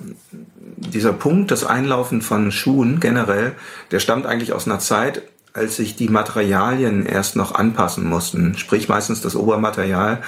[0.78, 3.54] dieser Punkt, das Einlaufen von Schuhen generell,
[3.92, 5.22] der stammt eigentlich aus einer Zeit,
[5.54, 10.22] als sich die Materialien erst noch anpassen mussten, sprich meistens das Obermaterial,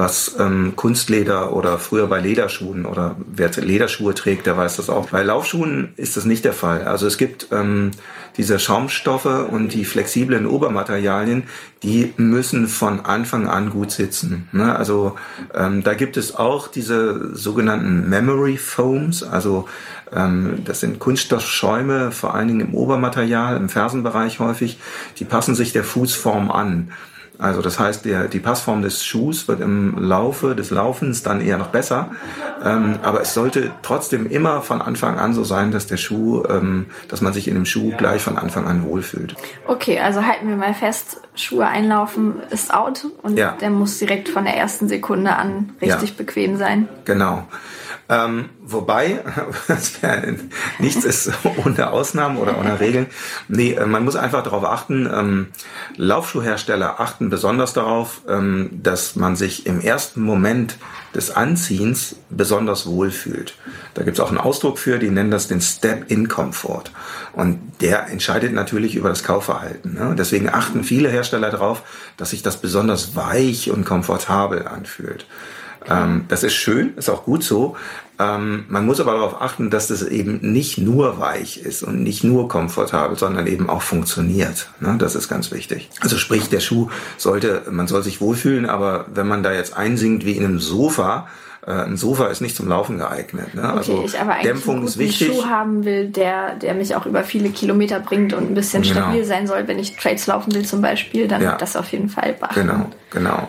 [0.00, 5.10] was ähm, Kunstleder oder früher bei Lederschuhen oder wer Lederschuhe trägt, der weiß das auch.
[5.10, 6.84] Bei Laufschuhen ist das nicht der Fall.
[6.84, 7.90] Also es gibt ähm,
[8.38, 11.42] diese Schaumstoffe und die flexiblen Obermaterialien,
[11.82, 14.48] die müssen von Anfang an gut sitzen.
[14.52, 14.74] Ne?
[14.74, 15.16] Also
[15.54, 19.68] ähm, da gibt es auch diese sogenannten Memory Foams, also
[20.14, 24.78] ähm, das sind Kunststoffschäume, vor allen Dingen im Obermaterial, im Fersenbereich häufig.
[25.18, 26.90] Die passen sich der Fußform an.
[27.40, 31.56] Also das heißt, der, die Passform des Schuhs wird im Laufe des Laufens dann eher
[31.56, 32.10] noch besser.
[32.62, 36.86] Ähm, aber es sollte trotzdem immer von Anfang an so sein, dass der Schuh, ähm,
[37.08, 39.34] dass man sich in dem Schuh gleich von Anfang an wohlfühlt.
[39.66, 43.56] Okay, also halten wir mal fest, Schuhe einlaufen ist out und ja.
[43.60, 46.14] der muss direkt von der ersten Sekunde an richtig ja.
[46.18, 46.88] bequem sein.
[47.06, 47.44] Genau.
[48.10, 49.22] Ähm, wobei,
[50.80, 51.30] nichts ist
[51.64, 53.06] ohne Ausnahmen oder ohne Regeln.
[53.46, 55.46] Nee, äh, man muss einfach darauf achten, ähm,
[55.96, 60.76] Laufschuhhersteller achten besonders darauf, ähm, dass man sich im ersten Moment
[61.14, 63.54] des Anziehens besonders wohlfühlt.
[63.94, 66.90] Da gibt es auch einen Ausdruck für, die nennen das den Step-in-Comfort.
[67.32, 69.94] Und der entscheidet natürlich über das Kaufverhalten.
[69.94, 70.16] Ne?
[70.18, 71.82] Deswegen achten viele Hersteller darauf,
[72.16, 75.26] dass sich das besonders weich und komfortabel anfühlt.
[75.88, 77.76] Ähm, das ist schön, ist auch gut so.
[78.18, 82.22] Ähm, man muss aber darauf achten, dass das eben nicht nur weich ist und nicht
[82.22, 84.68] nur komfortabel, sondern eben auch funktioniert.
[84.80, 84.96] Ne?
[84.98, 85.88] Das ist ganz wichtig.
[86.00, 90.26] Also sprich, der Schuh sollte, man soll sich wohlfühlen, aber wenn man da jetzt einsinkt
[90.26, 91.28] wie in einem Sofa,
[91.66, 93.54] äh, ein Sofa ist nicht zum Laufen geeignet.
[93.54, 93.62] Ne?
[93.62, 95.28] Okay, also ich aber eigentlich Dämpfung einen ist wichtig.
[95.28, 98.94] Schuh haben will, der, der mich auch über viele Kilometer bringt und ein bisschen genau.
[98.94, 101.56] stabil sein soll, wenn ich Trades laufen will zum Beispiel, dann ja.
[101.56, 102.60] das auf jeden Fall beachten.
[102.60, 103.48] Genau, genau.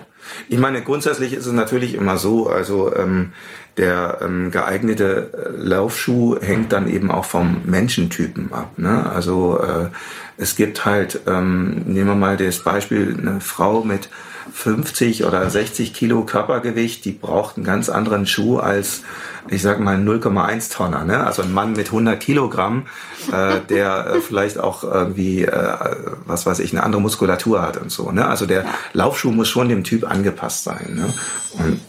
[0.50, 3.34] Ich meine, grundsätzlich ist es natürlich immer so, also ähm,
[3.78, 8.78] der ähm, geeignete äh, Laufschuh hängt dann eben auch vom Menschentypen ab.
[8.78, 9.10] Ne?
[9.10, 9.90] Also äh,
[10.38, 14.10] es gibt halt, ähm, nehmen wir mal das Beispiel, eine Frau mit
[14.52, 19.04] 50 oder 60 Kilo Körpergewicht, die braucht einen ganz anderen Schuh als,
[19.50, 21.04] ich sag mal, 0,1 Tonner.
[21.06, 21.26] Ne?
[21.26, 22.86] Also ein Mann mit 100 Kilogramm,
[23.32, 25.78] äh, der äh, vielleicht auch irgendwie, äh,
[26.26, 28.12] was weiß ich, eine andere Muskulatur hat und so.
[28.12, 28.28] Ne?
[28.28, 30.96] Also der Laufschuh muss schon dem Typ angepasst sein.
[30.96, 31.14] Ne?
[31.58, 31.80] Und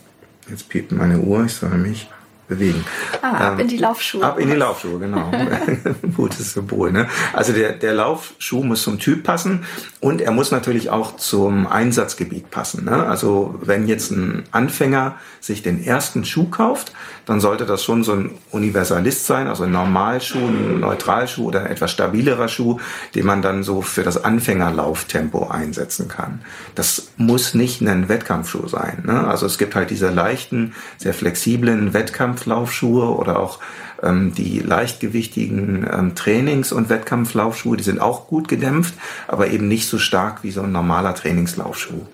[0.48, 2.08] jetzt piept meine Uhr, ich soll mich
[2.52, 2.84] bewegen.
[3.22, 4.24] Ah, ab ähm, in die Laufschuhe.
[4.24, 5.30] Ab in die Laufschuhe, genau.
[6.16, 6.92] Gutes Symbol.
[6.92, 7.08] Ne?
[7.32, 9.64] Also der, der Laufschuh muss zum Typ passen
[10.00, 12.84] und er muss natürlich auch zum Einsatzgebiet passen.
[12.84, 13.06] Ne?
[13.06, 16.92] Also wenn jetzt ein Anfänger sich den ersten Schuh kauft,
[17.26, 21.66] dann sollte das schon so ein Universalist sein, also ein Normalschuh, ein Neutralschuh oder ein
[21.66, 22.78] etwas stabilerer Schuh,
[23.14, 26.40] den man dann so für das Anfängerlauftempo einsetzen kann.
[26.74, 29.04] Das muss nicht ein Wettkampfschuh sein.
[29.06, 29.26] Ne?
[29.26, 31.94] Also es gibt halt diese leichten, sehr flexiblen
[32.42, 33.58] Wettkampflaufschuhe oder auch
[34.02, 38.94] ähm, die leichtgewichtigen ähm, Trainings- und Wettkampflaufschuhe, die sind auch gut gedämpft,
[39.28, 42.06] aber eben nicht so stark wie so ein normaler Trainingslaufschuh.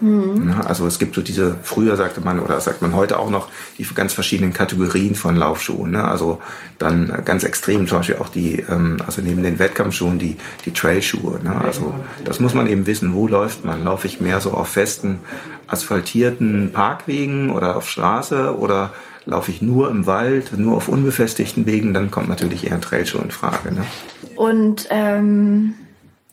[0.00, 0.54] Mhm.
[0.66, 3.84] Also es gibt so diese, früher sagte man oder sagt man heute auch noch, die
[3.94, 5.92] ganz verschiedenen Kategorien von Laufschuhen.
[5.92, 6.02] Ne?
[6.02, 6.40] Also
[6.78, 11.38] dann ganz extrem zum Beispiel auch die, ähm, also neben den Wettkampfschuhen die, die Trailschuhe.
[11.44, 11.54] Ne?
[11.54, 13.84] Also das muss man eben wissen, wo läuft man.
[13.84, 15.20] Laufe ich mehr so auf festen,
[15.68, 18.92] asphaltierten Parkwegen oder auf Straße oder
[19.24, 23.18] laufe ich nur im Wald, nur auf unbefestigten Wegen, dann kommt natürlich eher ein Trailschuh
[23.18, 23.72] in Frage.
[23.72, 23.84] Ne?
[24.36, 25.74] Und ähm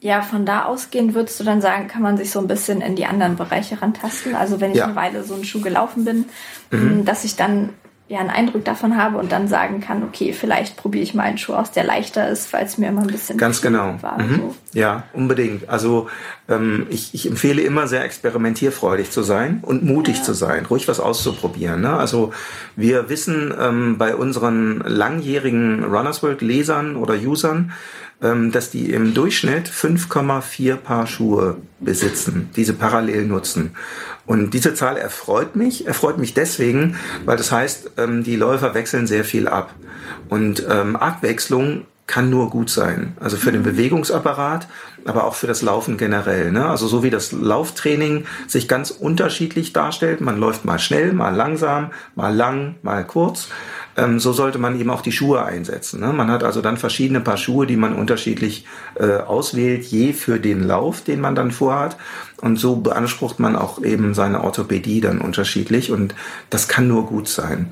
[0.02, 2.96] ja, von da ausgehend würdest du dann sagen, kann man sich so ein bisschen in
[2.96, 4.34] die anderen Bereiche rantasten?
[4.34, 4.86] Also wenn ich ja.
[4.86, 6.26] eine Weile so einen Schuh gelaufen bin,
[6.72, 7.04] mhm.
[7.04, 7.70] dass ich dann
[8.10, 11.38] ja einen Eindruck davon habe und dann sagen kann, okay, vielleicht probiere ich mal einen
[11.38, 14.20] Schuh aus, der leichter ist, falls mir immer ein bisschen ganz genau war.
[14.20, 14.36] Mhm.
[14.36, 14.56] So.
[14.74, 15.70] Ja, unbedingt.
[15.70, 16.10] Also
[16.50, 20.24] ähm, ich, ich empfehle immer sehr experimentierfreudig zu sein und mutig ja.
[20.24, 21.82] zu sein, ruhig was auszuprobieren.
[21.82, 21.96] Ne?
[21.96, 22.34] Also
[22.76, 27.72] wir wissen ähm, bei unseren langjährigen Runners World Lesern oder Usern,
[28.20, 33.72] dass die im Durchschnitt 5,4 Paar Schuhe besitzen, diese parallel nutzen.
[34.26, 39.08] Und diese Zahl erfreut mich, erfreut mich deswegen, weil das heißt, ähm, die Läufer wechseln
[39.08, 39.74] sehr viel ab.
[40.28, 43.16] Und ähm, Abwechslung kann nur gut sein.
[43.20, 44.68] Also für den Bewegungsapparat,
[45.06, 46.52] aber auch für das Laufen generell.
[46.52, 46.68] Ne?
[46.68, 50.20] Also so wie das Lauftraining sich ganz unterschiedlich darstellt.
[50.20, 53.48] Man läuft mal schnell, mal langsam, mal lang, mal kurz
[54.00, 56.00] ähm, so sollte man eben auch die Schuhe einsetzen.
[56.00, 56.14] Ne?
[56.14, 60.64] Man hat also dann verschiedene Paar Schuhe, die man unterschiedlich äh, auswählt, je für den
[60.64, 61.98] Lauf, den man dann vorhat.
[62.42, 66.16] Und so beansprucht man auch eben seine Orthopädie dann unterschiedlich und
[66.50, 67.72] das kann nur gut sein.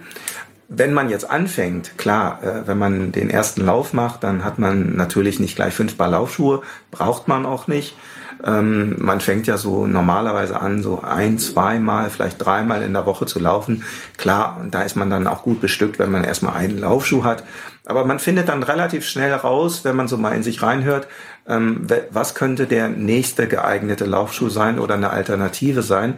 [0.70, 4.98] wenn man jetzt anfängt, klar, äh, wenn man den ersten Lauf macht, dann hat man
[4.98, 6.62] natürlich nicht gleich fünf Paar Laufschuhe,
[6.92, 7.96] braucht man auch nicht.
[8.44, 13.26] Ähm, man fängt ja so normalerweise an, so ein, zweimal, vielleicht dreimal in der Woche
[13.26, 13.84] zu laufen.
[14.18, 17.44] Klar, da ist man dann auch gut bestückt, wenn man erstmal einen Laufschuh hat.
[17.86, 21.08] Aber man findet dann relativ schnell raus, wenn man so mal in sich reinhört,
[21.48, 26.16] ähm, was könnte der nächste geeignete Laufschuh sein oder eine Alternative sein.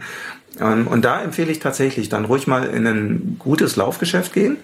[0.60, 4.58] Ähm, und da empfehle ich tatsächlich dann ruhig mal in ein gutes Laufgeschäft gehen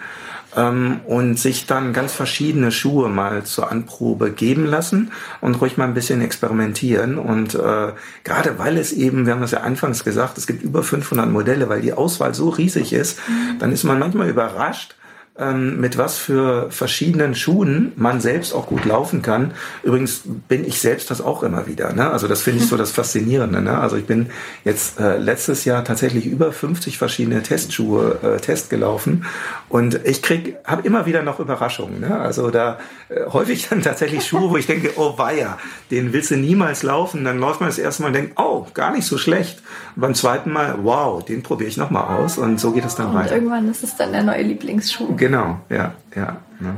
[0.57, 5.85] ähm, und sich dann ganz verschiedene Schuhe mal zur Anprobe geben lassen und ruhig mal
[5.85, 7.19] ein bisschen experimentieren.
[7.19, 7.93] Und äh,
[8.25, 11.69] gerade weil es eben, wir haben das ja anfangs gesagt, es gibt über 500 Modelle,
[11.69, 13.59] weil die Auswahl so riesig ist, mhm.
[13.59, 14.97] dann ist man manchmal überrascht,
[15.39, 19.53] ähm, mit was für verschiedenen Schuhen man selbst auch gut laufen kann.
[19.83, 21.93] Übrigens bin ich selbst das auch immer wieder.
[21.93, 22.11] Ne?
[22.11, 23.61] Also das finde ich so das Faszinierende.
[23.61, 23.79] Ne?
[23.79, 24.31] Also ich bin
[24.65, 29.27] jetzt äh, letztes Jahr tatsächlich über 50 verschiedene Testschuhe äh, Test gelaufen
[29.69, 32.01] und ich krieg, habe immer wieder noch Überraschungen.
[32.01, 32.19] Ne?
[32.19, 35.59] Also da äh, häufig dann tatsächlich Schuhe, wo ich denke, oh weia,
[35.91, 37.25] den willst du niemals laufen.
[37.25, 39.63] Dann läuft man das erste Mal und denkt, oh, gar nicht so schlecht.
[39.95, 43.09] Und beim zweiten Mal, wow, den probiere ich nochmal aus und so geht es dann
[43.09, 43.35] und weiter.
[43.35, 45.17] Irgendwann ist es dann der neue Lieblingsschuh.
[45.17, 45.26] Genau,
[45.69, 46.37] ja, ja.
[46.59, 46.75] Ne?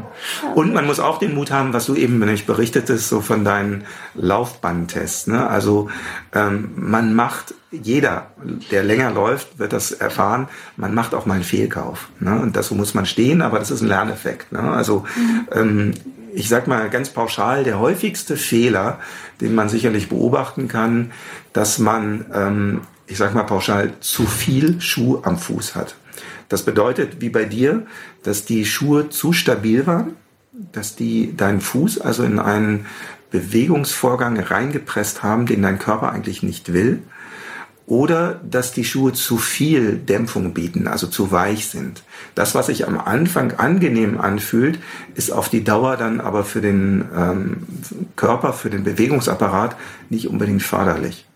[0.54, 3.84] Und man muss auch den Mut haben, was du eben nämlich berichtetest, so von deinen
[4.14, 5.28] Laufbandtests.
[5.28, 5.46] Ne?
[5.48, 5.88] Also
[6.34, 8.26] ähm, man macht, jeder,
[8.70, 12.08] der länger läuft, wird das erfahren, man macht auch mal einen Fehlkauf.
[12.18, 12.40] Ne?
[12.40, 14.50] Und dazu muss man stehen, aber das ist ein Lerneffekt.
[14.52, 14.60] Ne?
[14.60, 15.04] Also
[15.52, 15.94] ähm,
[16.32, 18.98] ich sag mal ganz pauschal, der häufigste Fehler,
[19.40, 21.12] den man sicherlich beobachten kann,
[21.52, 25.94] dass man, ähm, ich sag mal pauschal, zu viel Schuh am Fuß hat.
[26.48, 27.86] Das bedeutet, wie bei dir,
[28.22, 30.16] dass die Schuhe zu stabil waren,
[30.72, 32.86] dass die deinen Fuß also in einen
[33.30, 37.02] Bewegungsvorgang reingepresst haben, den dein Körper eigentlich nicht will.
[37.86, 42.02] Oder dass die Schuhe zu viel Dämpfung bieten, also zu weich sind.
[42.34, 44.78] Das, was sich am Anfang angenehm anfühlt,
[45.14, 47.56] ist auf die Dauer dann aber für den ähm,
[48.14, 49.74] Körper, für den Bewegungsapparat
[50.10, 51.27] nicht unbedingt förderlich.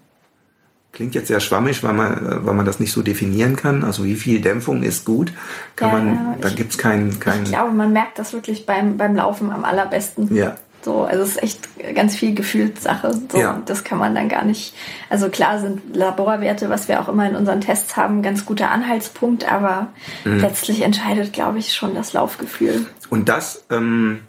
[1.03, 3.83] Klingt jetzt sehr schwammig, weil man, weil man das nicht so definieren kann.
[3.83, 5.33] Also wie viel Dämpfung ist gut,
[5.75, 7.43] kann ja, man, da gibt's keinen, keinen.
[7.43, 10.33] Ich glaube, man merkt das wirklich beim, beim Laufen am allerbesten.
[10.33, 10.55] Ja.
[10.83, 13.21] So, also es ist echt ganz viel Gefühlssache.
[13.33, 13.61] So, ja.
[13.67, 14.77] Das kann man dann gar nicht.
[15.11, 19.51] Also klar sind Laborwerte, was wir auch immer in unseren Tests haben, ganz guter Anhaltspunkt,
[19.51, 19.88] aber
[20.25, 20.38] mhm.
[20.38, 22.87] letztlich entscheidet, glaube ich, schon das Laufgefühl.
[23.11, 24.21] Und das, ähm,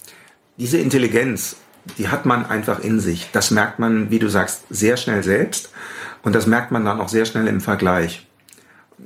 [0.57, 1.57] diese Intelligenz,
[1.99, 3.29] die hat man einfach in sich.
[3.31, 5.69] Das merkt man, wie du sagst, sehr schnell selbst.
[6.23, 8.25] Und das merkt man dann auch sehr schnell im Vergleich.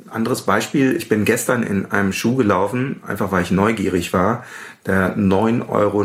[0.09, 4.45] Anderes Beispiel, ich bin gestern in einem Schuh gelaufen, einfach weil ich neugierig war,
[4.85, 6.03] der 9,90 Euro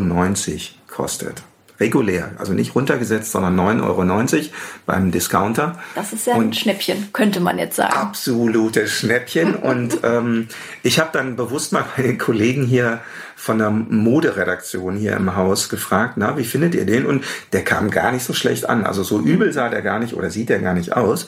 [0.87, 1.43] kostet.
[1.79, 4.45] Regulär, also nicht runtergesetzt, sondern 9,90 Euro
[4.85, 5.79] beim Discounter.
[5.95, 7.93] Das ist ja und ein Schnäppchen, könnte man jetzt sagen.
[7.93, 9.55] Absolutes Schnäppchen.
[9.55, 10.47] und ähm,
[10.83, 13.01] ich habe dann bewusst mal bei den Kollegen hier
[13.43, 17.05] von der Moderedaktion hier im Haus gefragt, na, wie findet ihr den?
[17.05, 18.85] Und der kam gar nicht so schlecht an.
[18.85, 21.27] Also so übel sah der gar nicht oder sieht der gar nicht aus.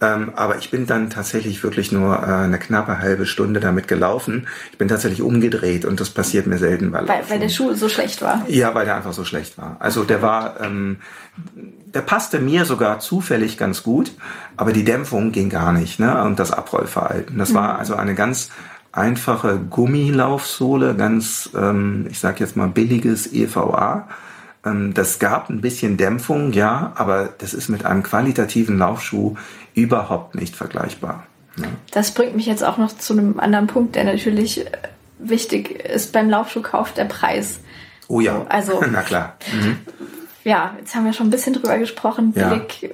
[0.00, 4.48] Ähm, aber ich bin dann tatsächlich wirklich nur äh, eine knappe halbe Stunde damit gelaufen.
[4.72, 6.90] Ich bin tatsächlich umgedreht und das passiert mir selten.
[6.90, 8.42] Weil, weil, weil der Schuh so schlecht war?
[8.48, 9.76] Ja, weil der einfach so schlecht war.
[9.78, 10.96] Also der war, ähm,
[11.94, 14.10] der passte mir sogar zufällig ganz gut,
[14.56, 16.00] aber die Dämpfung ging gar nicht.
[16.00, 16.24] Ne?
[16.24, 17.38] Und das Abrollverhalten.
[17.38, 17.54] Das mhm.
[17.54, 18.50] war also eine ganz
[18.92, 24.08] einfache Gummilaufsohle, ganz, ähm, ich sage jetzt mal billiges EVA.
[24.64, 29.36] Ähm, das gab ein bisschen Dämpfung, ja, aber das ist mit einem qualitativen Laufschuh
[29.74, 31.26] überhaupt nicht vergleichbar.
[31.56, 31.64] Ja.
[31.90, 34.64] Das bringt mich jetzt auch noch zu einem anderen Punkt, der natürlich
[35.18, 37.60] wichtig ist beim Laufschuhkauf, der Preis.
[38.08, 39.36] Oh ja, also, na klar.
[39.52, 39.78] Mhm.
[40.44, 42.32] Ja, jetzt haben wir schon ein bisschen drüber gesprochen.
[42.32, 42.88] Billig ja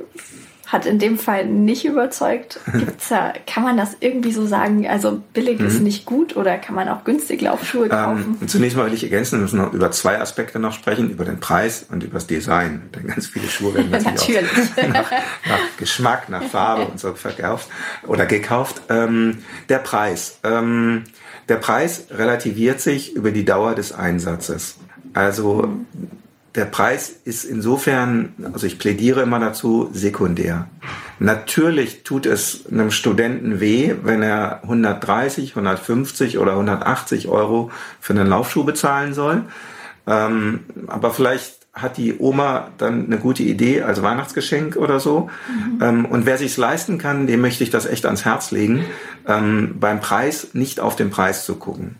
[0.68, 2.60] hat in dem Fall nicht überzeugt.
[2.72, 4.86] Gibt's da, kann man das irgendwie so sagen?
[4.86, 5.66] Also billig mhm.
[5.66, 8.38] ist nicht gut oder kann man auch günstig Laufschuhe ähm, kaufen?
[8.40, 11.24] Ähm, zunächst mal will ich ergänzen, wir müssen noch über zwei Aspekte noch sprechen, über
[11.24, 12.82] den Preis und über das Design.
[12.94, 14.76] Denn ganz viele Schuhe werden natürlich, natürlich.
[14.92, 17.68] nach, nach, Geschmack, nach Farbe und so verkauft
[18.06, 18.82] oder gekauft.
[18.90, 19.38] Ähm,
[19.70, 20.38] der Preis.
[20.44, 21.04] Ähm,
[21.48, 24.76] der Preis relativiert sich über die Dauer des Einsatzes.
[25.14, 25.86] Also mhm
[26.54, 30.68] der Preis ist insofern, also ich plädiere immer dazu, sekundär.
[31.18, 38.28] Natürlich tut es einem Studenten weh, wenn er 130, 150 oder 180 Euro für einen
[38.28, 39.44] Laufschuh bezahlen soll.
[40.06, 45.30] Ähm, aber vielleicht hat die Oma dann eine gute Idee als Weihnachtsgeschenk oder so.
[45.48, 45.82] Mhm.
[45.82, 48.84] Ähm, und wer sich's leisten kann, dem möchte ich das echt ans Herz legen,
[49.26, 51.96] ähm, beim Preis nicht auf den Preis zu gucken.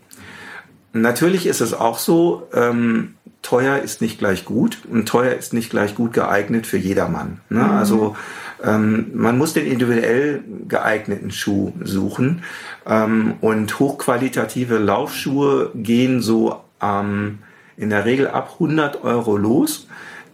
[0.93, 5.71] Natürlich ist es auch so, ähm, teuer ist nicht gleich gut und teuer ist nicht
[5.71, 7.41] gleich gut geeignet für jedermann.
[7.49, 7.63] Ne?
[7.63, 7.71] Mhm.
[7.71, 8.17] Also
[8.63, 12.43] ähm, man muss den individuell geeigneten Schuh suchen
[12.87, 17.39] ähm, und hochqualitative Laufschuhe gehen so ähm,
[17.77, 19.87] in der Regel ab 100 Euro los.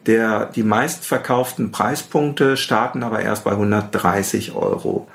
[0.06, 5.08] Der, die meistverkauften Preispunkte starten aber erst bei 130 Euro.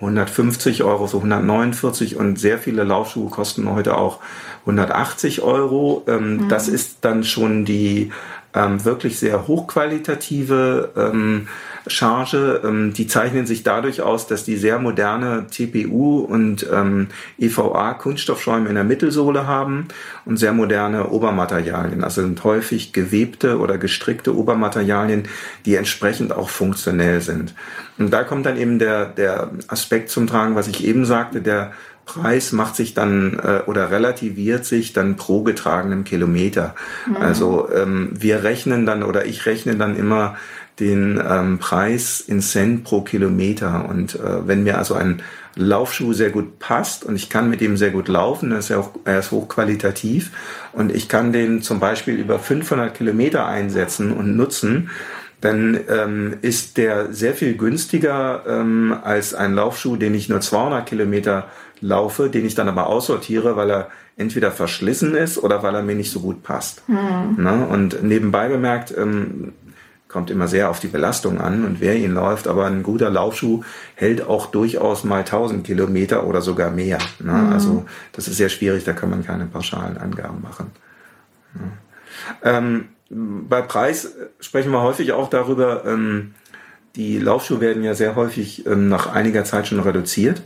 [0.00, 4.20] 150 Euro, so 149 und sehr viele Laufschuhe kosten heute auch
[4.62, 6.04] 180 Euro.
[6.06, 6.48] Ähm, mhm.
[6.48, 8.12] Das ist dann schon die
[8.56, 11.48] ähm, wirklich sehr hochqualitative ähm,
[11.86, 12.62] Charge.
[12.64, 18.68] Ähm, die zeichnen sich dadurch aus, dass die sehr moderne TPU und ähm, EVA Kunststoffschäume
[18.68, 19.88] in der Mittelsohle haben
[20.24, 22.02] und sehr moderne Obermaterialien.
[22.02, 25.24] Also sind häufig gewebte oder gestrickte Obermaterialien,
[25.66, 27.54] die entsprechend auch funktionell sind.
[27.98, 31.72] Und da kommt dann eben der, der Aspekt zum Tragen, was ich eben sagte, der
[32.06, 36.74] Preis macht sich dann äh, oder relativiert sich dann pro getragenem Kilometer.
[37.06, 37.16] Mhm.
[37.16, 40.36] Also ähm, wir rechnen dann oder ich rechne dann immer
[40.80, 43.88] den ähm, Preis in Cent pro Kilometer.
[43.88, 45.22] Und äh, wenn mir also ein
[45.56, 48.90] Laufschuh sehr gut passt und ich kann mit ihm sehr gut laufen, ist er, auch,
[49.04, 50.30] er ist hochqualitativ
[50.72, 54.90] und ich kann den zum Beispiel über 500 Kilometer einsetzen und nutzen,
[55.40, 60.86] dann ähm, ist der sehr viel günstiger ähm, als ein Laufschuh, den ich nur 200
[60.86, 61.48] Kilometer
[61.80, 65.94] laufe, den ich dann aber aussortiere, weil er entweder verschlissen ist oder weil er mir
[65.94, 66.82] nicht so gut passt.
[66.86, 67.42] Hm.
[67.42, 67.66] Ne?
[67.66, 69.52] Und nebenbei bemerkt, ähm,
[70.08, 73.62] kommt immer sehr auf die Belastung an und wer ihn läuft, aber ein guter Laufschuh
[73.96, 76.98] hält auch durchaus mal 1000 Kilometer oder sogar mehr.
[77.18, 77.32] Ne?
[77.32, 77.52] Mhm.
[77.52, 80.70] Also das ist sehr schwierig, da kann man keine pauschalen Angaben machen.
[81.54, 82.58] Ja.
[82.58, 86.34] Ähm, bei Preis sprechen wir häufig auch darüber, ähm,
[86.96, 90.42] die Laufschuhe werden ja sehr häufig ähm, nach einiger Zeit schon reduziert.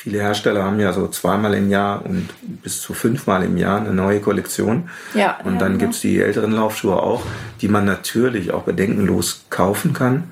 [0.00, 2.28] Viele Hersteller haben ja so zweimal im Jahr und
[2.62, 4.88] bis zu fünfmal im Jahr eine neue Kollektion.
[5.12, 7.24] Ja, und dann ja, gibt's die älteren Laufschuhe auch,
[7.60, 10.30] die man natürlich auch bedenkenlos kaufen kann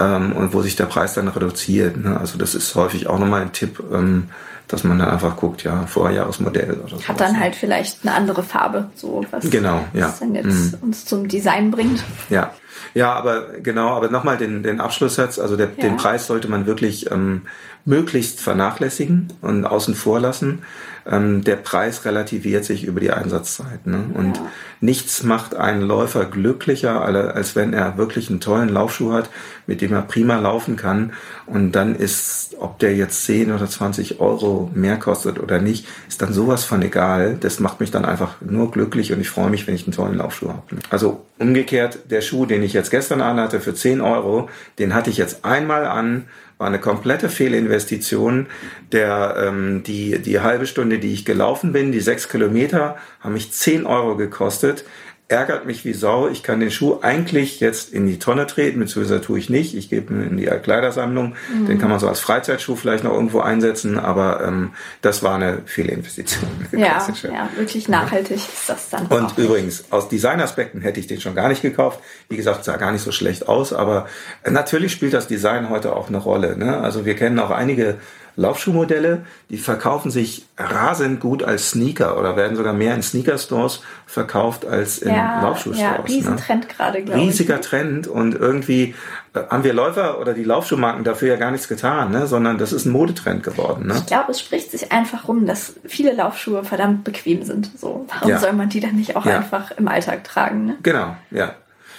[0.00, 1.98] ähm, und wo sich der Preis dann reduziert.
[1.98, 2.18] Ne?
[2.18, 4.30] Also das ist häufig auch nochmal ein Tipp, ähm,
[4.68, 7.06] dass man dann einfach guckt, ja, Vorjahresmodell oder so.
[7.06, 10.06] Hat dann halt vielleicht eine andere Farbe, so was, genau, ja.
[10.06, 10.78] was dann jetzt mhm.
[10.80, 12.02] uns zum Design bringt.
[12.30, 12.54] Ja.
[12.92, 15.82] Ja, aber genau, aber nochmal den, den Abschlusssatz, also der, ja.
[15.82, 17.42] den Preis sollte man wirklich ähm,
[17.84, 20.62] möglichst vernachlässigen und außen vor lassen.
[21.06, 23.86] Ähm, der Preis relativiert sich über die Einsatzzeit.
[23.86, 24.04] Ne?
[24.14, 24.46] Und ja.
[24.80, 29.28] nichts macht einen Läufer glücklicher, als wenn er wirklich einen tollen Laufschuh hat,
[29.66, 31.12] mit dem er prima laufen kann.
[31.46, 36.22] Und dann ist, ob der jetzt 10 oder 20 Euro mehr kostet oder nicht, ist
[36.22, 37.36] dann sowas von egal.
[37.38, 40.16] Das macht mich dann einfach nur glücklich und ich freue mich, wenn ich einen tollen
[40.16, 40.62] Laufschuh habe.
[40.90, 45.16] Also umgekehrt, der Schuh, den ich jetzt gestern anhatte für 10 Euro, den hatte ich
[45.16, 46.24] jetzt einmal an
[46.58, 48.46] war eine komplette Fehlinvestition.
[48.92, 53.52] Der, ähm, die, die halbe Stunde, die ich gelaufen bin, die sechs Kilometer, haben mich
[53.52, 54.84] zehn Euro gekostet
[55.28, 56.28] ärgert mich wie Sau.
[56.28, 59.74] Ich kann den Schuh eigentlich jetzt in die Tonne treten, beziehungsweise tue ich nicht.
[59.74, 61.34] Ich gebe ihn in die Kleidersammlung.
[61.52, 61.66] Mhm.
[61.66, 65.62] Den kann man so als Freizeitschuh vielleicht noch irgendwo einsetzen, aber ähm, das war eine
[65.64, 66.50] Fehlinvestition.
[66.84, 69.06] Ja, ja, wirklich nachhaltig ist das dann.
[69.06, 72.00] Und übrigens, aus Designaspekten hätte ich den schon gar nicht gekauft.
[72.28, 74.06] Wie gesagt, sah gar nicht so schlecht aus, aber
[74.48, 76.56] natürlich spielt das Design heute auch eine Rolle.
[76.58, 76.78] Ne?
[76.78, 77.96] Also wir kennen auch einige
[78.36, 84.66] Laufschuhmodelle, die verkaufen sich rasend gut als Sneaker oder werden sogar mehr in Sneaker-Stores verkauft
[84.66, 85.80] als in ja, Laufschuhstores.
[85.80, 86.08] Ja, ne?
[86.08, 86.74] Riesentrend ne?
[86.74, 87.26] gerade, glaube ich.
[87.28, 88.94] Riesiger Trend und irgendwie
[89.34, 92.26] äh, haben wir Läufer oder die Laufschuhmarken dafür ja gar nichts getan, ne?
[92.26, 93.86] sondern das ist ein Modetrend geworden.
[93.86, 93.94] Ne?
[93.96, 97.70] Ich glaube, es spricht sich einfach rum, dass viele Laufschuhe verdammt bequem sind.
[97.78, 98.38] So, warum ja.
[98.38, 99.36] soll man die dann nicht auch ja.
[99.36, 100.66] einfach im Alltag tragen?
[100.66, 100.76] Ne?
[100.82, 101.54] Genau, ja.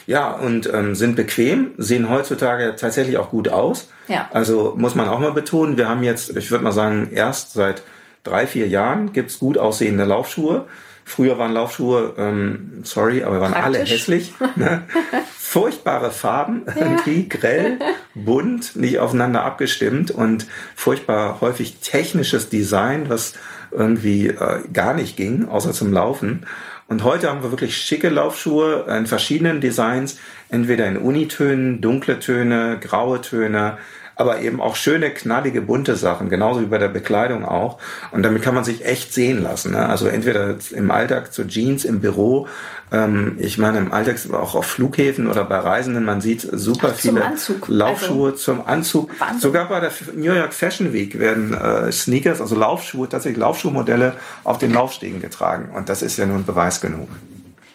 [0.07, 3.89] Ja, und ähm, sind bequem, sehen heutzutage tatsächlich auch gut aus.
[4.07, 4.29] Ja.
[4.31, 7.81] Also muss man auch mal betonen, wir haben jetzt, ich würde mal sagen, erst seit
[8.23, 10.65] drei, vier Jahren gibt's gut aussehende Laufschuhe.
[11.07, 13.79] Früher waren Laufschuhe, ähm, sorry, aber waren Praktisch.
[13.79, 14.33] alle hässlich.
[14.55, 14.83] Ne?
[15.37, 16.73] Furchtbare Farben, ja.
[16.81, 17.77] irgendwie grell,
[18.15, 23.33] bunt, nicht aufeinander abgestimmt und furchtbar häufig technisches Design, was
[23.71, 26.47] irgendwie äh, gar nicht ging, außer zum Laufen.
[26.88, 30.19] Und heute haben wir wirklich schicke Laufschuhe in verschiedenen Designs,
[30.50, 33.80] entweder in Unitönen, dunkle Töne, graue Töne,
[34.15, 37.78] aber eben auch schöne, knallige, bunte Sachen, genauso wie bei der Bekleidung auch.
[38.12, 39.71] Und damit kann man sich echt sehen lassen.
[39.71, 39.88] Ne?
[39.88, 42.47] Also entweder im Alltag zu Jeans, im Büro,
[42.91, 46.95] ähm, ich meine im Alltag auch auf Flughäfen oder bei Reisenden, man sieht super Ach,
[46.95, 47.67] viele Anzug.
[47.67, 49.10] Laufschuhe also, zum Anzug.
[49.19, 49.39] Wahnsinn.
[49.39, 54.58] Sogar bei der New York Fashion Week werden äh, Sneakers, also Laufschuhe, tatsächlich Laufschuhmodelle auf
[54.60, 55.69] den Laufstegen getragen.
[55.75, 57.10] Und das ist ja nun Beweis genug.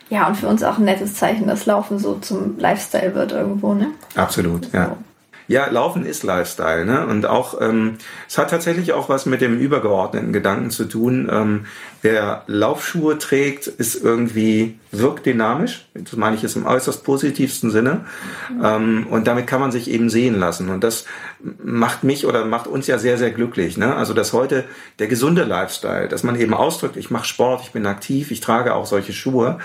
[0.08, 3.74] Ja, und für uns auch ein nettes Zeichen, dass Laufen so zum Lifestyle wird irgendwo,
[3.74, 3.88] ne?
[4.16, 4.96] Absolut, ja.
[5.50, 7.04] Ja, Laufen ist Lifestyle, ne?
[7.08, 7.96] Und auch ähm,
[8.28, 11.28] es hat tatsächlich auch was mit dem übergeordneten Gedanken zu tun.
[11.28, 11.66] Ähm,
[12.02, 15.86] wer Laufschuhe trägt, ist irgendwie wirkt dynamisch.
[15.94, 18.04] Das meine ich jetzt im äußerst positivsten Sinne.
[18.62, 20.68] Ähm, und damit kann man sich eben sehen lassen.
[20.68, 21.04] Und das
[21.62, 23.76] macht mich oder macht uns ja sehr, sehr glücklich.
[23.76, 23.94] Ne?
[23.94, 24.64] Also dass heute
[24.98, 28.74] der gesunde Lifestyle, dass man eben ausdrückt, ich mache Sport, ich bin aktiv, ich trage
[28.74, 29.58] auch solche Schuhe,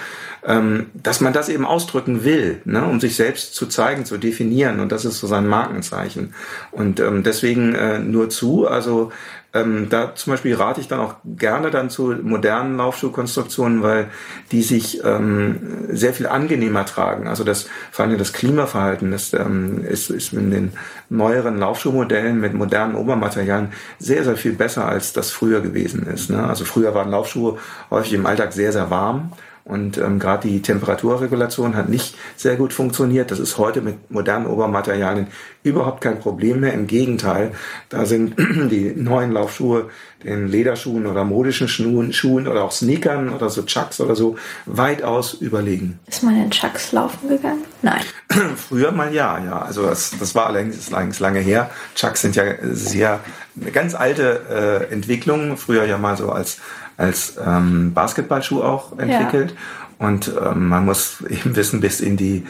[0.46, 2.86] ähm, dass man das eben ausdrücken will, ne?
[2.86, 4.80] um sich selbst zu zeigen, zu definieren.
[4.80, 6.34] Und das ist so sein Markenzeichen.
[6.72, 8.68] Und ähm, deswegen äh, nur zu.
[8.68, 9.12] Also
[9.54, 14.08] ähm, da zum Beispiel rate ich dann auch gerne dann zu modernen Laufschuhkonstruktionen, weil
[14.52, 17.28] die sich ähm, sehr viel angenehmer tragen.
[17.28, 20.74] Also das vor allem das Klimaverhalten ist, ähm, ist, ist in den
[21.10, 26.30] neueren Laufschuhmodellen mit modernen Obermaterialien sehr, sehr viel besser, als das früher gewesen ist.
[26.30, 26.44] Ne?
[26.44, 27.58] Also früher waren Laufschuhe
[27.92, 29.32] häufig im Alltag sehr, sehr warm.
[29.66, 33.32] Und ähm, gerade die Temperaturregulation hat nicht sehr gut funktioniert.
[33.32, 35.26] Das ist heute mit modernen Obermaterialien
[35.64, 36.74] überhaupt kein Problem mehr.
[36.74, 37.52] Im Gegenteil,
[37.90, 39.90] da sind die neuen Laufschuhe,
[40.24, 44.36] den Lederschuhen oder modischen Schuhen, Schuhen oder auch Sneakern oder so Chucks oder so
[44.68, 46.00] weitaus überlegen.
[46.06, 47.64] Ist man in Chucks laufen gegangen?
[47.82, 48.04] Nein.
[48.56, 49.64] Früher mal ja, ja.
[49.64, 51.72] Also das, das war allerdings, allerdings lange her.
[51.96, 53.20] Chucks sind ja sehr
[53.60, 54.42] eine ganz alte
[54.90, 55.58] äh, Entwicklung.
[55.58, 56.60] Früher ja mal so als
[56.98, 59.52] als ähm, Basketballschuh auch entwickelt.
[59.52, 60.08] Ja.
[60.08, 62.44] Und ähm, man muss eben wissen, bis in die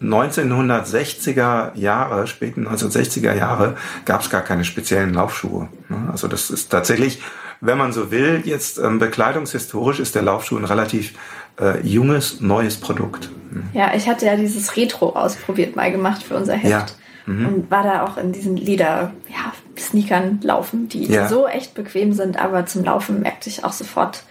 [0.00, 5.68] 1960er Jahre, späten 1960er Jahre, gab es gar keine speziellen Laufschuhe.
[5.88, 6.08] Ne?
[6.10, 7.22] Also das ist tatsächlich,
[7.60, 11.14] wenn man so will, jetzt ähm, bekleidungshistorisch ist der Laufschuh ein relativ
[11.60, 13.30] äh, junges, neues Produkt.
[13.52, 13.64] Hm.
[13.72, 16.70] Ja, ich hatte ja dieses Retro ausprobiert mal gemacht für unser Heft.
[16.70, 16.86] Ja.
[17.26, 17.46] Mhm.
[17.46, 21.28] Und war da auch in diesen Leder, ja, Sneakern laufen, die ja.
[21.28, 24.24] so echt bequem sind, aber zum Laufen merkte ich auch sofort,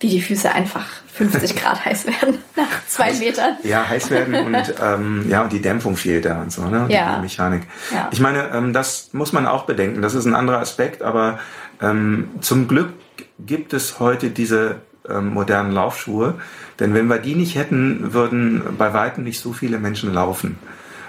[0.00, 3.56] wie die Füße einfach 50 Grad heiß werden nach zwei Metern.
[3.62, 6.86] Ja, heiß werden und ähm, ja, und die Dämpfung fehlt da und so, ne?
[6.88, 7.16] Ja.
[7.16, 7.62] Die Mechanik.
[7.92, 8.08] Ja.
[8.12, 10.02] Ich meine, ähm, das muss man auch bedenken.
[10.02, 11.38] Das ist ein anderer Aspekt, aber
[11.80, 12.90] ähm, zum Glück
[13.38, 14.76] gibt es heute diese
[15.08, 16.34] ähm, modernen Laufschuhe.
[16.78, 20.58] Denn wenn wir die nicht hätten, würden bei weitem nicht so viele Menschen laufen.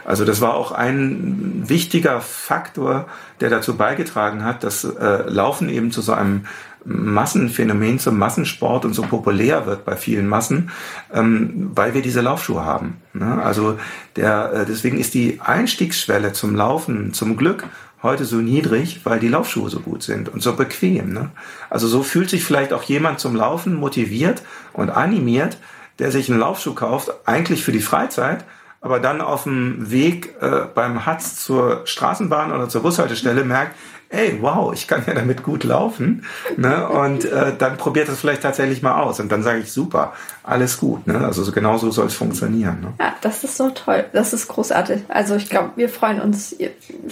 [0.07, 3.07] Also das war auch ein wichtiger Faktor,
[3.41, 6.45] der dazu beigetragen hat, dass äh, Laufen eben zu so einem
[6.85, 10.71] Massenphänomen zum Massensport und so populär wird bei vielen Massen,
[11.13, 13.01] ähm, weil wir diese Laufschuhe haben.
[13.13, 13.41] Ne?
[13.43, 13.77] Also
[14.15, 17.65] der, äh, deswegen ist die Einstiegsschwelle zum Laufen zum Glück
[18.01, 21.11] heute so niedrig, weil die Laufschuhe so gut sind und so bequem.
[21.11, 21.31] Ne?
[21.69, 24.41] Also so fühlt sich vielleicht auch jemand zum Laufen motiviert
[24.71, 25.57] und animiert,
[25.99, 28.45] der sich einen Laufschuh kauft, eigentlich für die Freizeit,
[28.87, 33.75] aber dann auf dem Weg äh, beim Hatz zur Straßenbahn oder zur Bushaltestelle merkt,
[34.07, 36.23] ey, wow, ich kann ja damit gut laufen.
[36.55, 36.87] Ne?
[36.87, 39.19] Und äh, dann probiert es vielleicht tatsächlich mal aus.
[39.19, 40.13] Und dann sage ich, super,
[40.43, 41.05] alles gut.
[41.05, 41.17] Ne?
[41.17, 42.79] Also so, genau so soll es funktionieren.
[42.79, 42.93] Ne?
[42.97, 44.05] Ja, das ist so toll.
[44.13, 45.01] Das ist großartig.
[45.09, 46.55] Also ich glaube, wir freuen uns,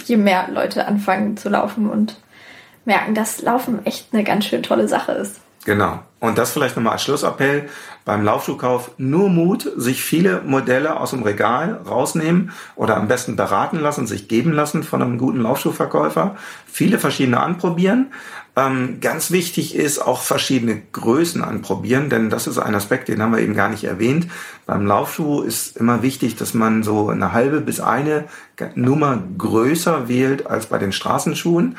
[0.06, 2.16] je mehr Leute anfangen zu laufen und
[2.86, 5.40] merken, dass Laufen echt eine ganz schön tolle Sache ist.
[5.66, 5.98] Genau.
[6.20, 7.68] Und das vielleicht nochmal als Schlussappell
[8.04, 8.92] beim Laufschuhkauf.
[8.98, 14.28] Nur Mut, sich viele Modelle aus dem Regal rausnehmen oder am besten beraten lassen, sich
[14.28, 16.36] geben lassen von einem guten Laufschuhverkäufer.
[16.66, 18.12] Viele verschiedene anprobieren.
[18.54, 23.32] Ähm, ganz wichtig ist auch verschiedene Größen anprobieren, denn das ist ein Aspekt, den haben
[23.32, 24.28] wir eben gar nicht erwähnt.
[24.66, 28.26] Beim Laufschuh ist immer wichtig, dass man so eine halbe bis eine
[28.76, 31.76] Nummer größer wählt als bei den Straßenschuhen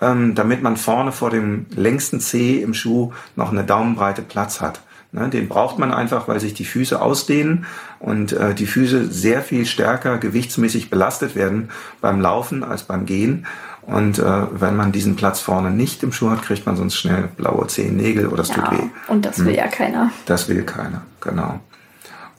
[0.00, 4.80] ähm, damit man vorne vor dem längsten Zeh im Schuh noch eine Daumenbreite Platz hat.
[5.12, 7.64] Ne, den braucht man einfach, weil sich die Füße ausdehnen
[8.00, 11.70] und äh, die Füße sehr viel stärker gewichtsmäßig belastet werden
[12.00, 13.46] beim Laufen als beim Gehen.
[13.82, 17.28] Und äh, wenn man diesen Platz vorne nicht im Schuh hat, kriegt man sonst schnell
[17.36, 18.84] blaue Zehennägel oder es ja, tut weh.
[19.06, 19.54] Und das will hm.
[19.54, 20.10] ja keiner.
[20.26, 21.60] Das will keiner, genau.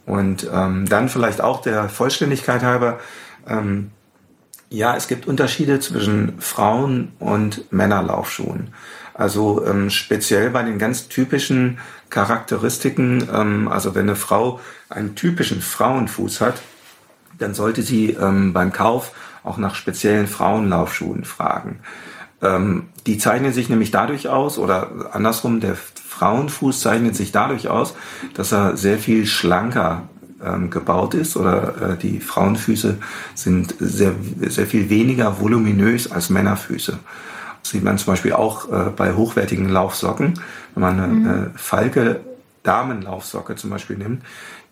[0.05, 2.99] Und ähm, dann vielleicht auch der Vollständigkeit halber,
[3.47, 3.91] ähm,
[4.69, 8.73] ja, es gibt Unterschiede zwischen Frauen- und Männerlaufschuhen.
[9.13, 14.59] Also ähm, speziell bei den ganz typischen Charakteristiken, ähm, also wenn eine Frau
[14.89, 16.61] einen typischen Frauenfuß hat,
[17.39, 19.11] dann sollte sie ähm, beim Kauf
[19.43, 21.79] auch nach speziellen Frauenlaufschuhen fragen.
[22.41, 27.95] Ähm, die zeichnen sich nämlich dadurch aus, oder andersrum, der Frauenfuß zeichnet sich dadurch aus,
[28.33, 30.09] dass er sehr viel schlanker
[30.43, 32.97] ähm, gebaut ist oder äh, die Frauenfüße
[33.35, 34.13] sind sehr,
[34.47, 36.99] sehr viel weniger voluminös als Männerfüße.
[37.61, 40.39] Das sieht man zum Beispiel auch äh, bei hochwertigen Laufsocken.
[40.73, 41.27] Wenn man eine mhm.
[41.27, 42.21] äh, Falke
[42.63, 44.23] Damenlaufsocke zum Beispiel nimmt,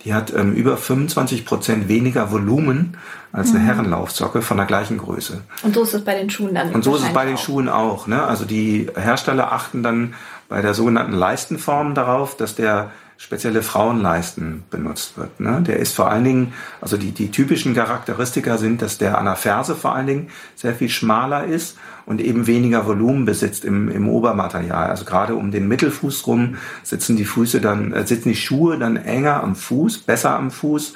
[0.03, 2.97] die hat ähm, über 25 Prozent weniger Volumen
[3.31, 3.65] als eine mhm.
[3.65, 5.41] Herrenlaufsocke von der gleichen Größe.
[5.63, 6.71] Und so ist es bei den Schuhen dann.
[6.71, 7.39] Und so ist es bei den auch.
[7.39, 8.05] Schuhen auch.
[8.07, 8.23] Ne?
[8.23, 10.13] Also die Hersteller achten dann
[10.47, 15.39] bei der sogenannten Leistenform darauf, dass der spezielle Frauenleisten benutzt wird.
[15.39, 15.61] Ne?
[15.65, 19.35] Der ist vor allen Dingen, also die, die typischen Charakteristika sind, dass der an der
[19.35, 24.09] Ferse vor allen Dingen sehr viel schmaler ist und eben weniger Volumen besitzt im, im
[24.09, 24.89] Obermaterial.
[24.89, 28.97] Also gerade um den Mittelfuß rum sitzen die Füße dann, äh, sitzen die Schuhe dann
[28.97, 30.93] enger am Fuß, besser am Fuß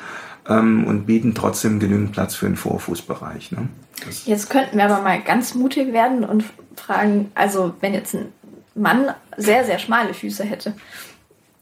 [0.49, 3.53] ähm, und bieten trotzdem genügend Platz für den Vorfußbereich.
[3.53, 3.69] Ne?
[4.25, 6.43] Jetzt könnten wir aber mal ganz mutig werden und
[6.75, 8.33] fragen, also wenn jetzt ein
[8.75, 10.73] Mann sehr, sehr schmale Füße hätte,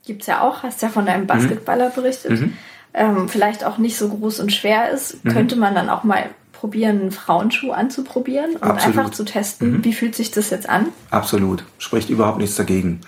[0.08, 1.28] gibt es ja auch, hast ja von deinem mhm.
[1.28, 2.54] Basketballer berichtet, mhm.
[2.94, 5.30] ähm, vielleicht auch nicht so groß und schwer ist, mhm.
[5.30, 8.98] könnte man dann auch mal probieren, einen Frauenschuh anzuprobieren und Absolut.
[8.98, 9.86] einfach zu testen, mhm.
[9.86, 10.88] wie fühlt sich das jetzt an?
[11.12, 13.02] Absolut, spricht überhaupt nichts dagegen.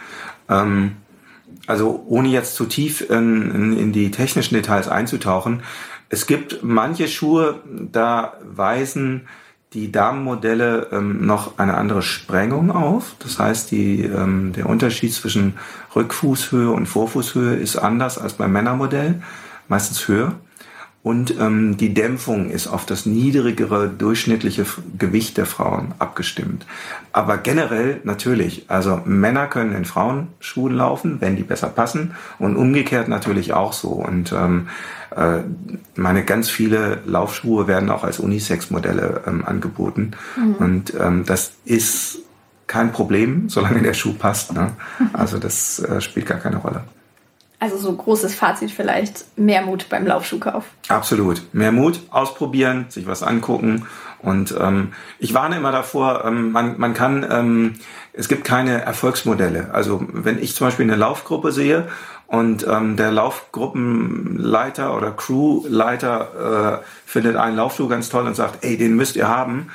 [0.47, 0.97] Ähm,
[1.65, 5.63] also ohne jetzt zu tief in, in, in die technischen Details einzutauchen,
[6.09, 9.27] es gibt manche Schuhe, da weisen
[9.73, 13.15] die Damenmodelle ähm, noch eine andere Sprengung auf.
[13.19, 15.53] Das heißt, die, ähm, der Unterschied zwischen
[15.95, 19.21] Rückfußhöhe und Vorfußhöhe ist anders als beim Männermodell,
[19.67, 20.35] meistens höher.
[21.01, 24.65] Und ähm, die Dämpfung ist auf das niedrigere durchschnittliche
[24.97, 26.65] Gewicht der Frauen abgestimmt.
[27.13, 33.07] Aber generell natürlich, also Männer können in Frauenschuhen laufen, wenn die besser passen und umgekehrt
[33.07, 33.91] natürlich auch so.
[33.91, 34.67] Und ähm,
[35.15, 35.39] äh,
[35.95, 40.11] meine ganz viele Laufschuhe werden auch als Unisex-Modelle ähm, angeboten.
[40.35, 40.55] Mhm.
[40.55, 42.19] Und ähm, das ist
[42.69, 44.53] kein Problem, solange der Schuh passt.
[44.53, 44.71] Ne?
[45.11, 46.83] Also das äh, spielt gar keine Rolle.
[47.59, 50.63] Also so großes Fazit vielleicht, mehr Mut beim Laufschuhkauf.
[50.87, 51.41] Absolut.
[51.51, 53.85] Mehr Mut, ausprobieren, sich was angucken.
[54.19, 57.73] Und ähm, ich warne immer davor, ähm, man, man kann, ähm,
[58.13, 59.71] es gibt keine Erfolgsmodelle.
[59.73, 61.89] Also wenn ich zum Beispiel eine Laufgruppe sehe
[62.27, 68.77] und ähm, der Laufgruppenleiter oder Crewleiter äh, findet einen Laufschuh ganz toll und sagt, ey,
[68.77, 69.69] den müsst ihr haben,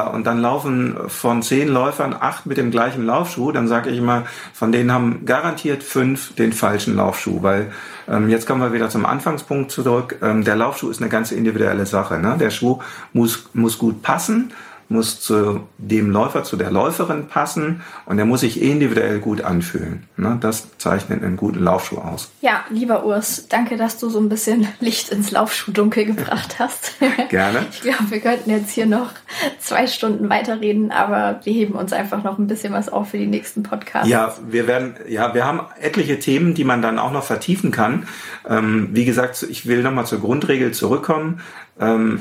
[0.00, 4.24] und dann laufen von zehn Läufern acht mit dem gleichen Laufschuh, dann sage ich immer,
[4.52, 7.72] von denen haben garantiert fünf den falschen Laufschuh, weil
[8.08, 10.18] ähm, jetzt kommen wir wieder zum Anfangspunkt zurück.
[10.22, 12.18] Ähm, der Laufschuh ist eine ganz individuelle Sache.
[12.18, 12.36] Ne?
[12.38, 12.80] Der Schuh
[13.12, 14.52] muss, muss gut passen
[14.92, 20.06] muss zu dem Läufer, zu der Läuferin passen und er muss sich individuell gut anfühlen.
[20.16, 20.38] Ne?
[20.40, 22.30] Das zeichnet einen guten Laufschuh aus.
[22.40, 26.94] Ja, lieber Urs, danke, dass du so ein bisschen Licht ins Laufschuhdunkel gebracht hast.
[27.28, 27.66] Gerne.
[27.70, 29.10] Ich glaube, wir könnten jetzt hier noch
[29.58, 33.26] zwei Stunden weiterreden, aber wir heben uns einfach noch ein bisschen was auf für die
[33.26, 34.08] nächsten Podcasts.
[34.08, 38.06] Ja, wir werden, ja, wir haben etliche Themen, die man dann auch noch vertiefen kann.
[38.48, 41.40] Ähm, wie gesagt, ich will nochmal zur Grundregel zurückkommen
[41.80, 42.20] ähm,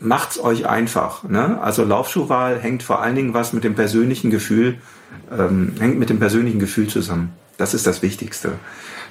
[0.00, 1.24] macht's euch einfach.
[1.24, 1.60] Ne?
[1.60, 4.78] Also Laufschuhwahl hängt vor allen Dingen was mit dem persönlichen Gefühl,
[5.36, 7.32] ähm, hängt mit dem persönlichen Gefühl zusammen.
[7.56, 8.52] Das ist das Wichtigste.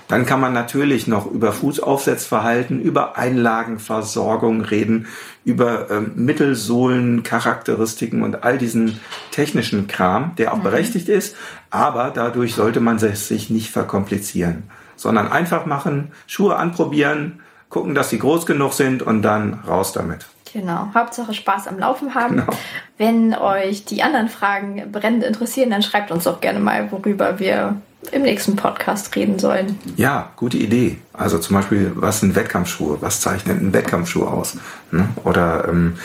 [0.08, 5.08] Dann kann man natürlich noch über Fußaufsetzverhalten, über Einlagenversorgung reden,
[5.46, 9.00] über ähm, Mittelsohlencharakteristiken und all diesen
[9.32, 10.64] technischen Kram, der auch mhm.
[10.64, 11.38] berechtigt ist.
[11.70, 14.64] Aber dadurch sollte man sich nicht verkomplizieren,
[14.98, 17.40] sondern einfach machen, Schuhe anprobieren,
[17.74, 20.26] gucken, dass sie groß genug sind und dann raus damit.
[20.54, 20.90] Genau.
[20.94, 22.38] Hauptsache Spaß am Laufen haben.
[22.38, 22.54] Genau.
[23.00, 27.76] Wenn euch die anderen Fragen brennend interessieren, dann schreibt uns doch gerne mal, worüber wir
[28.12, 29.80] im nächsten Podcast reden sollen.
[29.96, 30.98] Ja, gute Idee.
[31.14, 32.98] Also zum Beispiel, was sind Wettkampfschuhe?
[33.02, 34.58] Was zeichnet ein Wettkampfschuh aus?
[34.92, 35.10] Ne?
[35.24, 35.96] Oder ähm,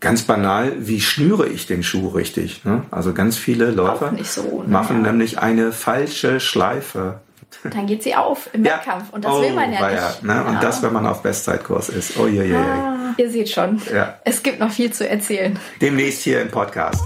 [0.00, 2.64] ganz banal, wie schnüre ich den Schuh richtig?
[2.64, 2.82] Ne?
[2.90, 4.68] Also ganz viele Läufer so, ne?
[4.68, 7.20] machen nämlich eine falsche Schleife
[7.70, 8.76] dann geht sie auf im ja.
[8.76, 9.12] Wettkampf.
[9.12, 10.22] Und das oh, will man ja nicht.
[10.22, 10.44] Ne?
[10.44, 12.18] Und das, wenn man auf Bestzeitkurs ist.
[12.18, 12.56] Oh, je, je, je.
[12.56, 14.18] Ah, ihr seht schon, ja.
[14.24, 15.58] es gibt noch viel zu erzählen.
[15.80, 17.02] Demnächst hier im Podcast.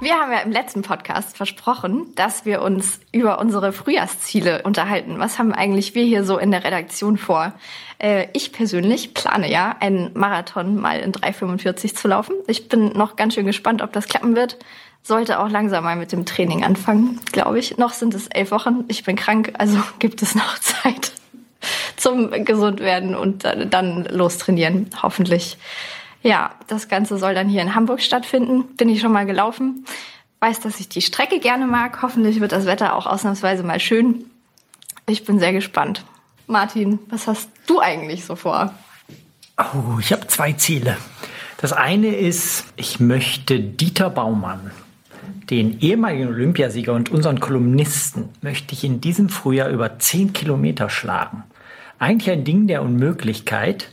[0.00, 5.20] Wir haben ja im letzten Podcast versprochen, dass wir uns über unsere Frühjahrsziele unterhalten.
[5.20, 7.52] Was haben eigentlich wir hier so in der Redaktion vor?
[8.00, 12.34] Äh, ich persönlich plane ja, einen Marathon mal in 3,45 zu laufen.
[12.48, 14.58] Ich bin noch ganz schön gespannt, ob das klappen wird
[15.02, 17.76] sollte auch langsam mal mit dem Training anfangen, glaube ich.
[17.78, 18.84] Noch sind es elf Wochen.
[18.88, 21.12] Ich bin krank, also gibt es noch Zeit
[21.96, 25.58] zum gesund werden und dann lostrainieren, hoffentlich.
[26.22, 28.64] Ja, das Ganze soll dann hier in Hamburg stattfinden.
[28.76, 29.84] Bin ich schon mal gelaufen.
[30.40, 32.02] Weiß, dass ich die Strecke gerne mag.
[32.02, 34.24] Hoffentlich wird das Wetter auch ausnahmsweise mal schön.
[35.06, 36.04] Ich bin sehr gespannt.
[36.46, 38.74] Martin, was hast du eigentlich so vor?
[39.58, 40.96] Oh, ich habe zwei Ziele.
[41.58, 44.72] Das eine ist, ich möchte Dieter Baumann
[45.50, 51.44] den ehemaligen Olympiasieger und unseren Kolumnisten möchte ich in diesem Frühjahr über 10 Kilometer schlagen.
[51.98, 53.88] Eigentlich ein Ding der Unmöglichkeit.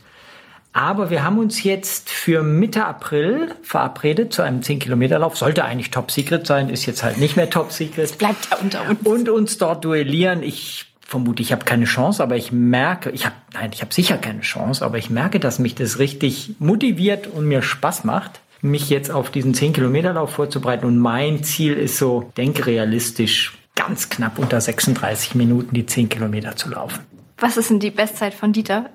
[0.71, 5.35] Aber wir haben uns jetzt für Mitte April verabredet zu einem 10-Kilometer-Lauf.
[5.35, 8.05] Sollte eigentlich Top Secret sein, ist jetzt halt nicht mehr Top Secret.
[8.05, 9.01] Es bleibt ja unter uns.
[9.01, 10.43] Und uns dort duellieren.
[10.43, 14.17] Ich vermute, ich habe keine Chance, aber ich merke, ich habe, nein, ich habe sicher
[14.17, 18.39] keine Chance, aber ich merke, dass mich das richtig motiviert und mir Spaß macht.
[18.61, 20.85] Mich jetzt auf diesen 10-Kilometer-Lauf vorzubereiten.
[20.85, 26.55] Und mein Ziel ist so, denke realistisch, ganz knapp unter 36 Minuten die 10 Kilometer
[26.55, 26.99] zu laufen.
[27.37, 28.89] Was ist denn die Bestzeit von Dieter?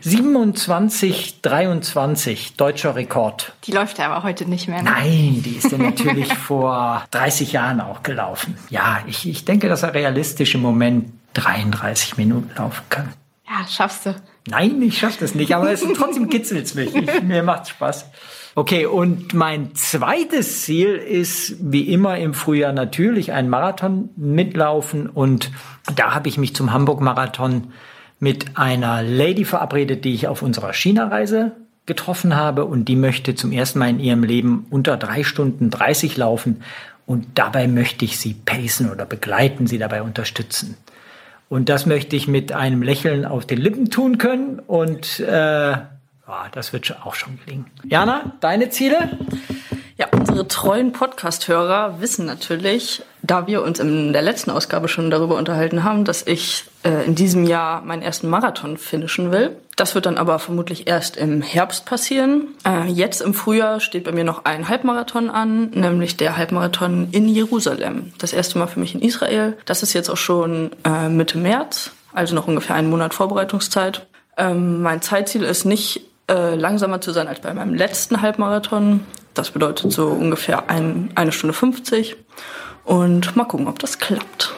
[0.00, 3.52] 27, 23, deutscher Rekord.
[3.64, 4.82] Die läuft ja aber heute nicht mehr.
[4.82, 4.90] Ne?
[4.90, 8.56] Nein, die ist ja natürlich vor 30 Jahren auch gelaufen.
[8.70, 13.12] Ja, ich, ich denke, dass er realistisch im Moment 33 Minuten laufen kann.
[13.48, 14.14] Ja, schaffst du.
[14.48, 16.94] Nein, ich schaff das nicht, aber es trotzdem kitzelt es mich.
[16.94, 18.06] Ich, mir macht's Spaß.
[18.58, 25.10] Okay, und mein zweites Ziel ist wie immer im Frühjahr natürlich ein Marathon mitlaufen.
[25.10, 25.50] Und
[25.94, 27.74] da habe ich mich zum Hamburg-Marathon
[28.18, 31.52] mit einer Lady verabredet, die ich auf unserer China-Reise
[31.84, 32.64] getroffen habe.
[32.64, 36.62] Und die möchte zum ersten Mal in ihrem Leben unter drei Stunden 30 laufen.
[37.04, 40.78] Und dabei möchte ich sie pacen oder begleiten, sie dabei unterstützen.
[41.50, 44.60] Und das möchte ich mit einem Lächeln auf den Lippen tun können.
[44.60, 45.76] Und äh,
[46.28, 47.66] ja, das wird auch schon gelingen.
[47.84, 49.18] Jana, deine Ziele?
[49.98, 55.36] Ja, unsere treuen Podcast-Hörer wissen natürlich, da wir uns in der letzten Ausgabe schon darüber
[55.36, 59.56] unterhalten haben, dass ich äh, in diesem Jahr meinen ersten Marathon finishen will.
[59.74, 62.48] Das wird dann aber vermutlich erst im Herbst passieren.
[62.66, 67.26] Äh, jetzt im Frühjahr steht bei mir noch ein Halbmarathon an, nämlich der Halbmarathon in
[67.26, 68.12] Jerusalem.
[68.18, 69.56] Das erste Mal für mich in Israel.
[69.64, 74.06] Das ist jetzt auch schon äh, Mitte März, also noch ungefähr einen Monat Vorbereitungszeit.
[74.36, 79.00] Ähm, mein Zeitziel ist nicht äh, langsamer zu sein als bei meinem letzten Halbmarathon.
[79.34, 82.16] Das bedeutet so ungefähr ein, eine Stunde 50.
[82.84, 84.54] Und mal gucken, ob das klappt.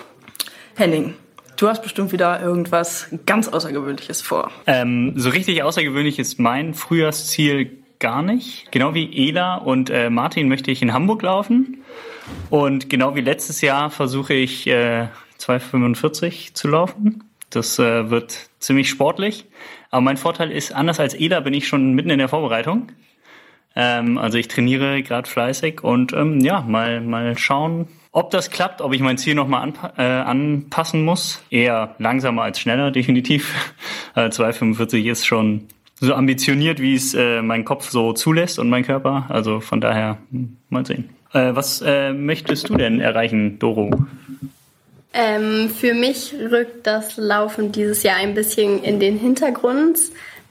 [0.77, 1.15] Henning,
[1.57, 4.51] du hast bestimmt wieder irgendwas ganz Außergewöhnliches vor.
[4.67, 8.71] Ähm, so richtig außergewöhnlich ist mein Frühjahrsziel gar nicht.
[8.71, 11.83] Genau wie Ela und äh, Martin möchte ich in Hamburg laufen.
[12.51, 15.09] Und genau wie letztes Jahr versuche ich äh,
[15.41, 17.25] 2,45 zu laufen.
[17.51, 19.47] Das äh, wird ziemlich sportlich.
[19.91, 22.93] Aber mein Vorteil ist, anders als Ela bin ich schon mitten in der Vorbereitung.
[23.75, 28.81] Ähm, also ich trainiere gerade fleißig und ähm, ja, mal, mal schauen, ob das klappt,
[28.81, 31.43] ob ich mein Ziel nochmal anpa äh, anpassen muss.
[31.51, 33.55] Eher langsamer als schneller, definitiv.
[34.15, 35.69] Äh, 2,45 ist schon
[36.01, 39.27] so ambitioniert, wie es äh, mein Kopf so zulässt und mein Körper.
[39.29, 41.11] Also von daher, hm, mal sehen.
[41.33, 44.07] Äh, was äh, möchtest du denn erreichen, Doro?
[45.15, 49.99] Ähm, für mich rückt das Laufen dieses Jahr ein bisschen in den Hintergrund,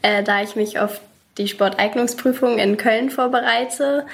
[0.01, 0.99] äh, da ich mich auf
[1.37, 4.05] die Sporteignungsprüfung in Köln vorbereite.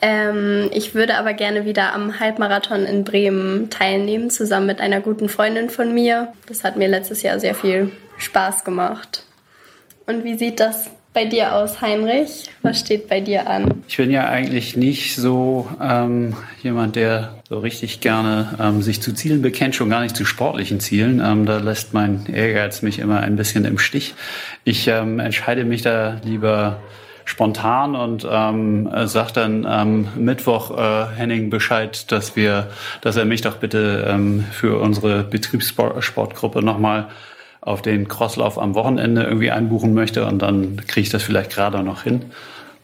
[0.00, 5.28] Ähm, ich würde aber gerne wieder am Halbmarathon in Bremen teilnehmen, zusammen mit einer guten
[5.28, 6.32] Freundin von mir.
[6.46, 9.24] Das hat mir letztes Jahr sehr viel Spaß gemacht.
[10.06, 12.50] Und wie sieht das bei dir aus, Heinrich?
[12.62, 13.82] Was steht bei dir an?
[13.86, 19.12] Ich bin ja eigentlich nicht so ähm, jemand, der so richtig gerne ähm, sich zu
[19.12, 21.20] Zielen bekennt, schon gar nicht zu sportlichen Zielen.
[21.24, 24.14] Ähm, da lässt mein Ehrgeiz mich immer ein bisschen im Stich.
[24.64, 26.78] Ich ähm, entscheide mich da lieber
[27.24, 32.68] spontan und ähm, sagt dann am Mittwoch äh, Henning Bescheid, dass wir,
[33.00, 37.08] dass er mich doch bitte ähm, für unsere Betriebssportgruppe nochmal
[37.62, 41.82] auf den Crosslauf am Wochenende irgendwie einbuchen möchte und dann kriege ich das vielleicht gerade
[41.82, 42.26] noch hin.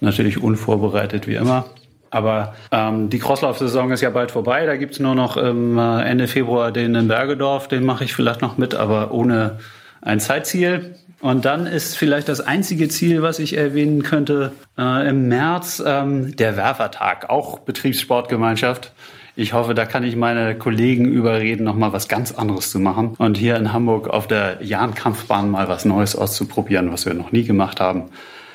[0.00, 1.66] Natürlich unvorbereitet wie immer.
[2.10, 4.64] Aber ähm, die Crosslauf-Saison ist ja bald vorbei.
[4.64, 7.68] Da gibt's nur noch ähm, Ende Februar den in Bergedorf.
[7.68, 9.58] Den mache ich vielleicht noch mit, aber ohne
[10.00, 10.94] ein Zeitziel.
[11.20, 16.36] Und dann ist vielleicht das einzige Ziel, was ich erwähnen könnte, äh, im März ähm,
[16.36, 18.92] der Werfertag, auch Betriebssportgemeinschaft.
[19.40, 23.14] Ich hoffe, da kann ich meine Kollegen überreden, noch mal was ganz anderes zu machen
[23.18, 27.44] und hier in Hamburg auf der Jahnkampfbahn mal was Neues auszuprobieren, was wir noch nie
[27.44, 28.06] gemacht haben.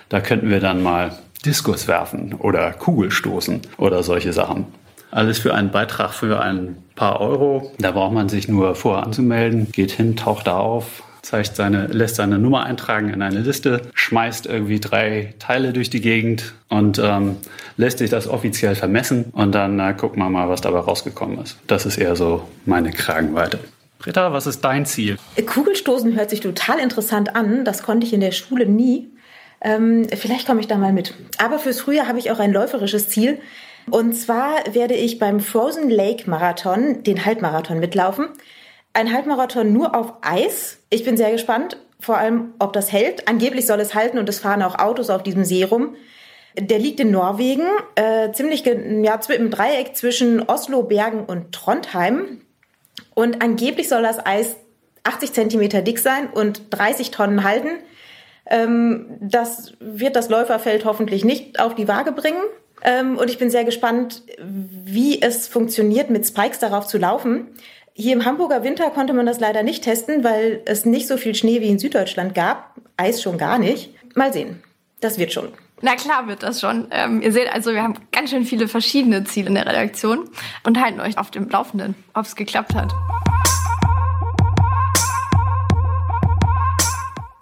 [0.09, 4.65] Da könnten wir dann mal Diskus werfen oder Kugelstoßen oder solche Sachen.
[5.09, 7.71] Alles für einen Beitrag für ein paar Euro.
[7.79, 12.17] Da braucht man sich nur vorher anzumelden, geht hin, taucht da auf, zeigt seine, lässt
[12.17, 17.37] seine Nummer eintragen in eine Liste, schmeißt irgendwie drei Teile durch die Gegend und ähm,
[17.77, 21.57] lässt sich das offiziell vermessen und dann äh, gucken wir mal, was dabei rausgekommen ist.
[21.65, 23.59] Das ist eher so meine Kragenweite.
[23.99, 25.17] Britta, was ist dein Ziel?
[25.45, 27.63] Kugelstoßen hört sich total interessant an.
[27.63, 29.09] Das konnte ich in der Schule nie.
[29.61, 31.13] Ähm, vielleicht komme ich da mal mit.
[31.37, 33.39] Aber fürs Frühjahr habe ich auch ein läuferisches Ziel.
[33.89, 38.27] Und zwar werde ich beim Frozen Lake Marathon, den Halbmarathon, mitlaufen.
[38.93, 40.77] Ein Halbmarathon nur auf Eis.
[40.91, 43.27] Ich bin sehr gespannt, vor allem, ob das hält.
[43.27, 45.95] Angeblich soll es halten und es fahren auch Autos auf diesem See rum.
[46.55, 47.65] Der liegt in Norwegen,
[47.95, 52.41] äh, ziemlich ja, im Dreieck zwischen Oslo, Bergen und Trondheim.
[53.15, 54.57] Und angeblich soll das Eis
[55.03, 57.69] 80 Zentimeter dick sein und 30 Tonnen halten.
[58.45, 62.43] Ähm, das wird das Läuferfeld hoffentlich nicht auf die Waage bringen.
[62.83, 67.47] Ähm, und ich bin sehr gespannt, wie es funktioniert, mit Spikes darauf zu laufen.
[67.95, 71.35] Hier im Hamburger Winter konnte man das leider nicht testen, weil es nicht so viel
[71.35, 72.73] Schnee wie in Süddeutschland gab.
[72.97, 73.91] Eis schon gar nicht.
[74.15, 74.63] Mal sehen.
[74.99, 75.49] Das wird schon.
[75.81, 76.87] Na klar wird das schon.
[76.89, 80.27] Ähm, ihr seht also, wir haben ganz schön viele verschiedene Ziele in der Redaktion
[80.63, 82.91] und halten euch auf dem Laufenden, ob es geklappt hat.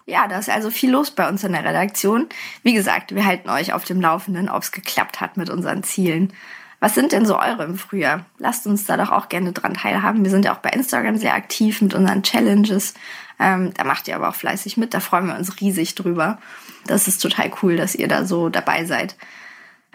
[0.06, 2.28] Ja, da ist also viel los bei uns in der Redaktion.
[2.64, 6.34] Wie gesagt, wir halten euch auf dem Laufenden, ob es geklappt hat mit unseren Zielen.
[6.82, 8.26] Was sind denn so eure im Frühjahr?
[8.40, 10.24] Lasst uns da doch auch gerne dran teilhaben.
[10.24, 12.96] Wir sind ja auch bei Instagram sehr aktiv mit unseren Challenges.
[13.40, 14.96] Ähm, da macht ihr aber auch fleißig mit.
[14.96, 16.40] Da freuen wir uns riesig drüber.
[16.88, 19.16] Das ist total cool, dass ihr da so dabei seid.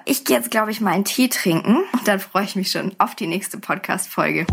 [0.05, 1.82] Ich gehe jetzt, glaube ich, mal einen Tee trinken.
[2.05, 4.47] Dann freue ich mich schon auf die nächste Podcast-Folge.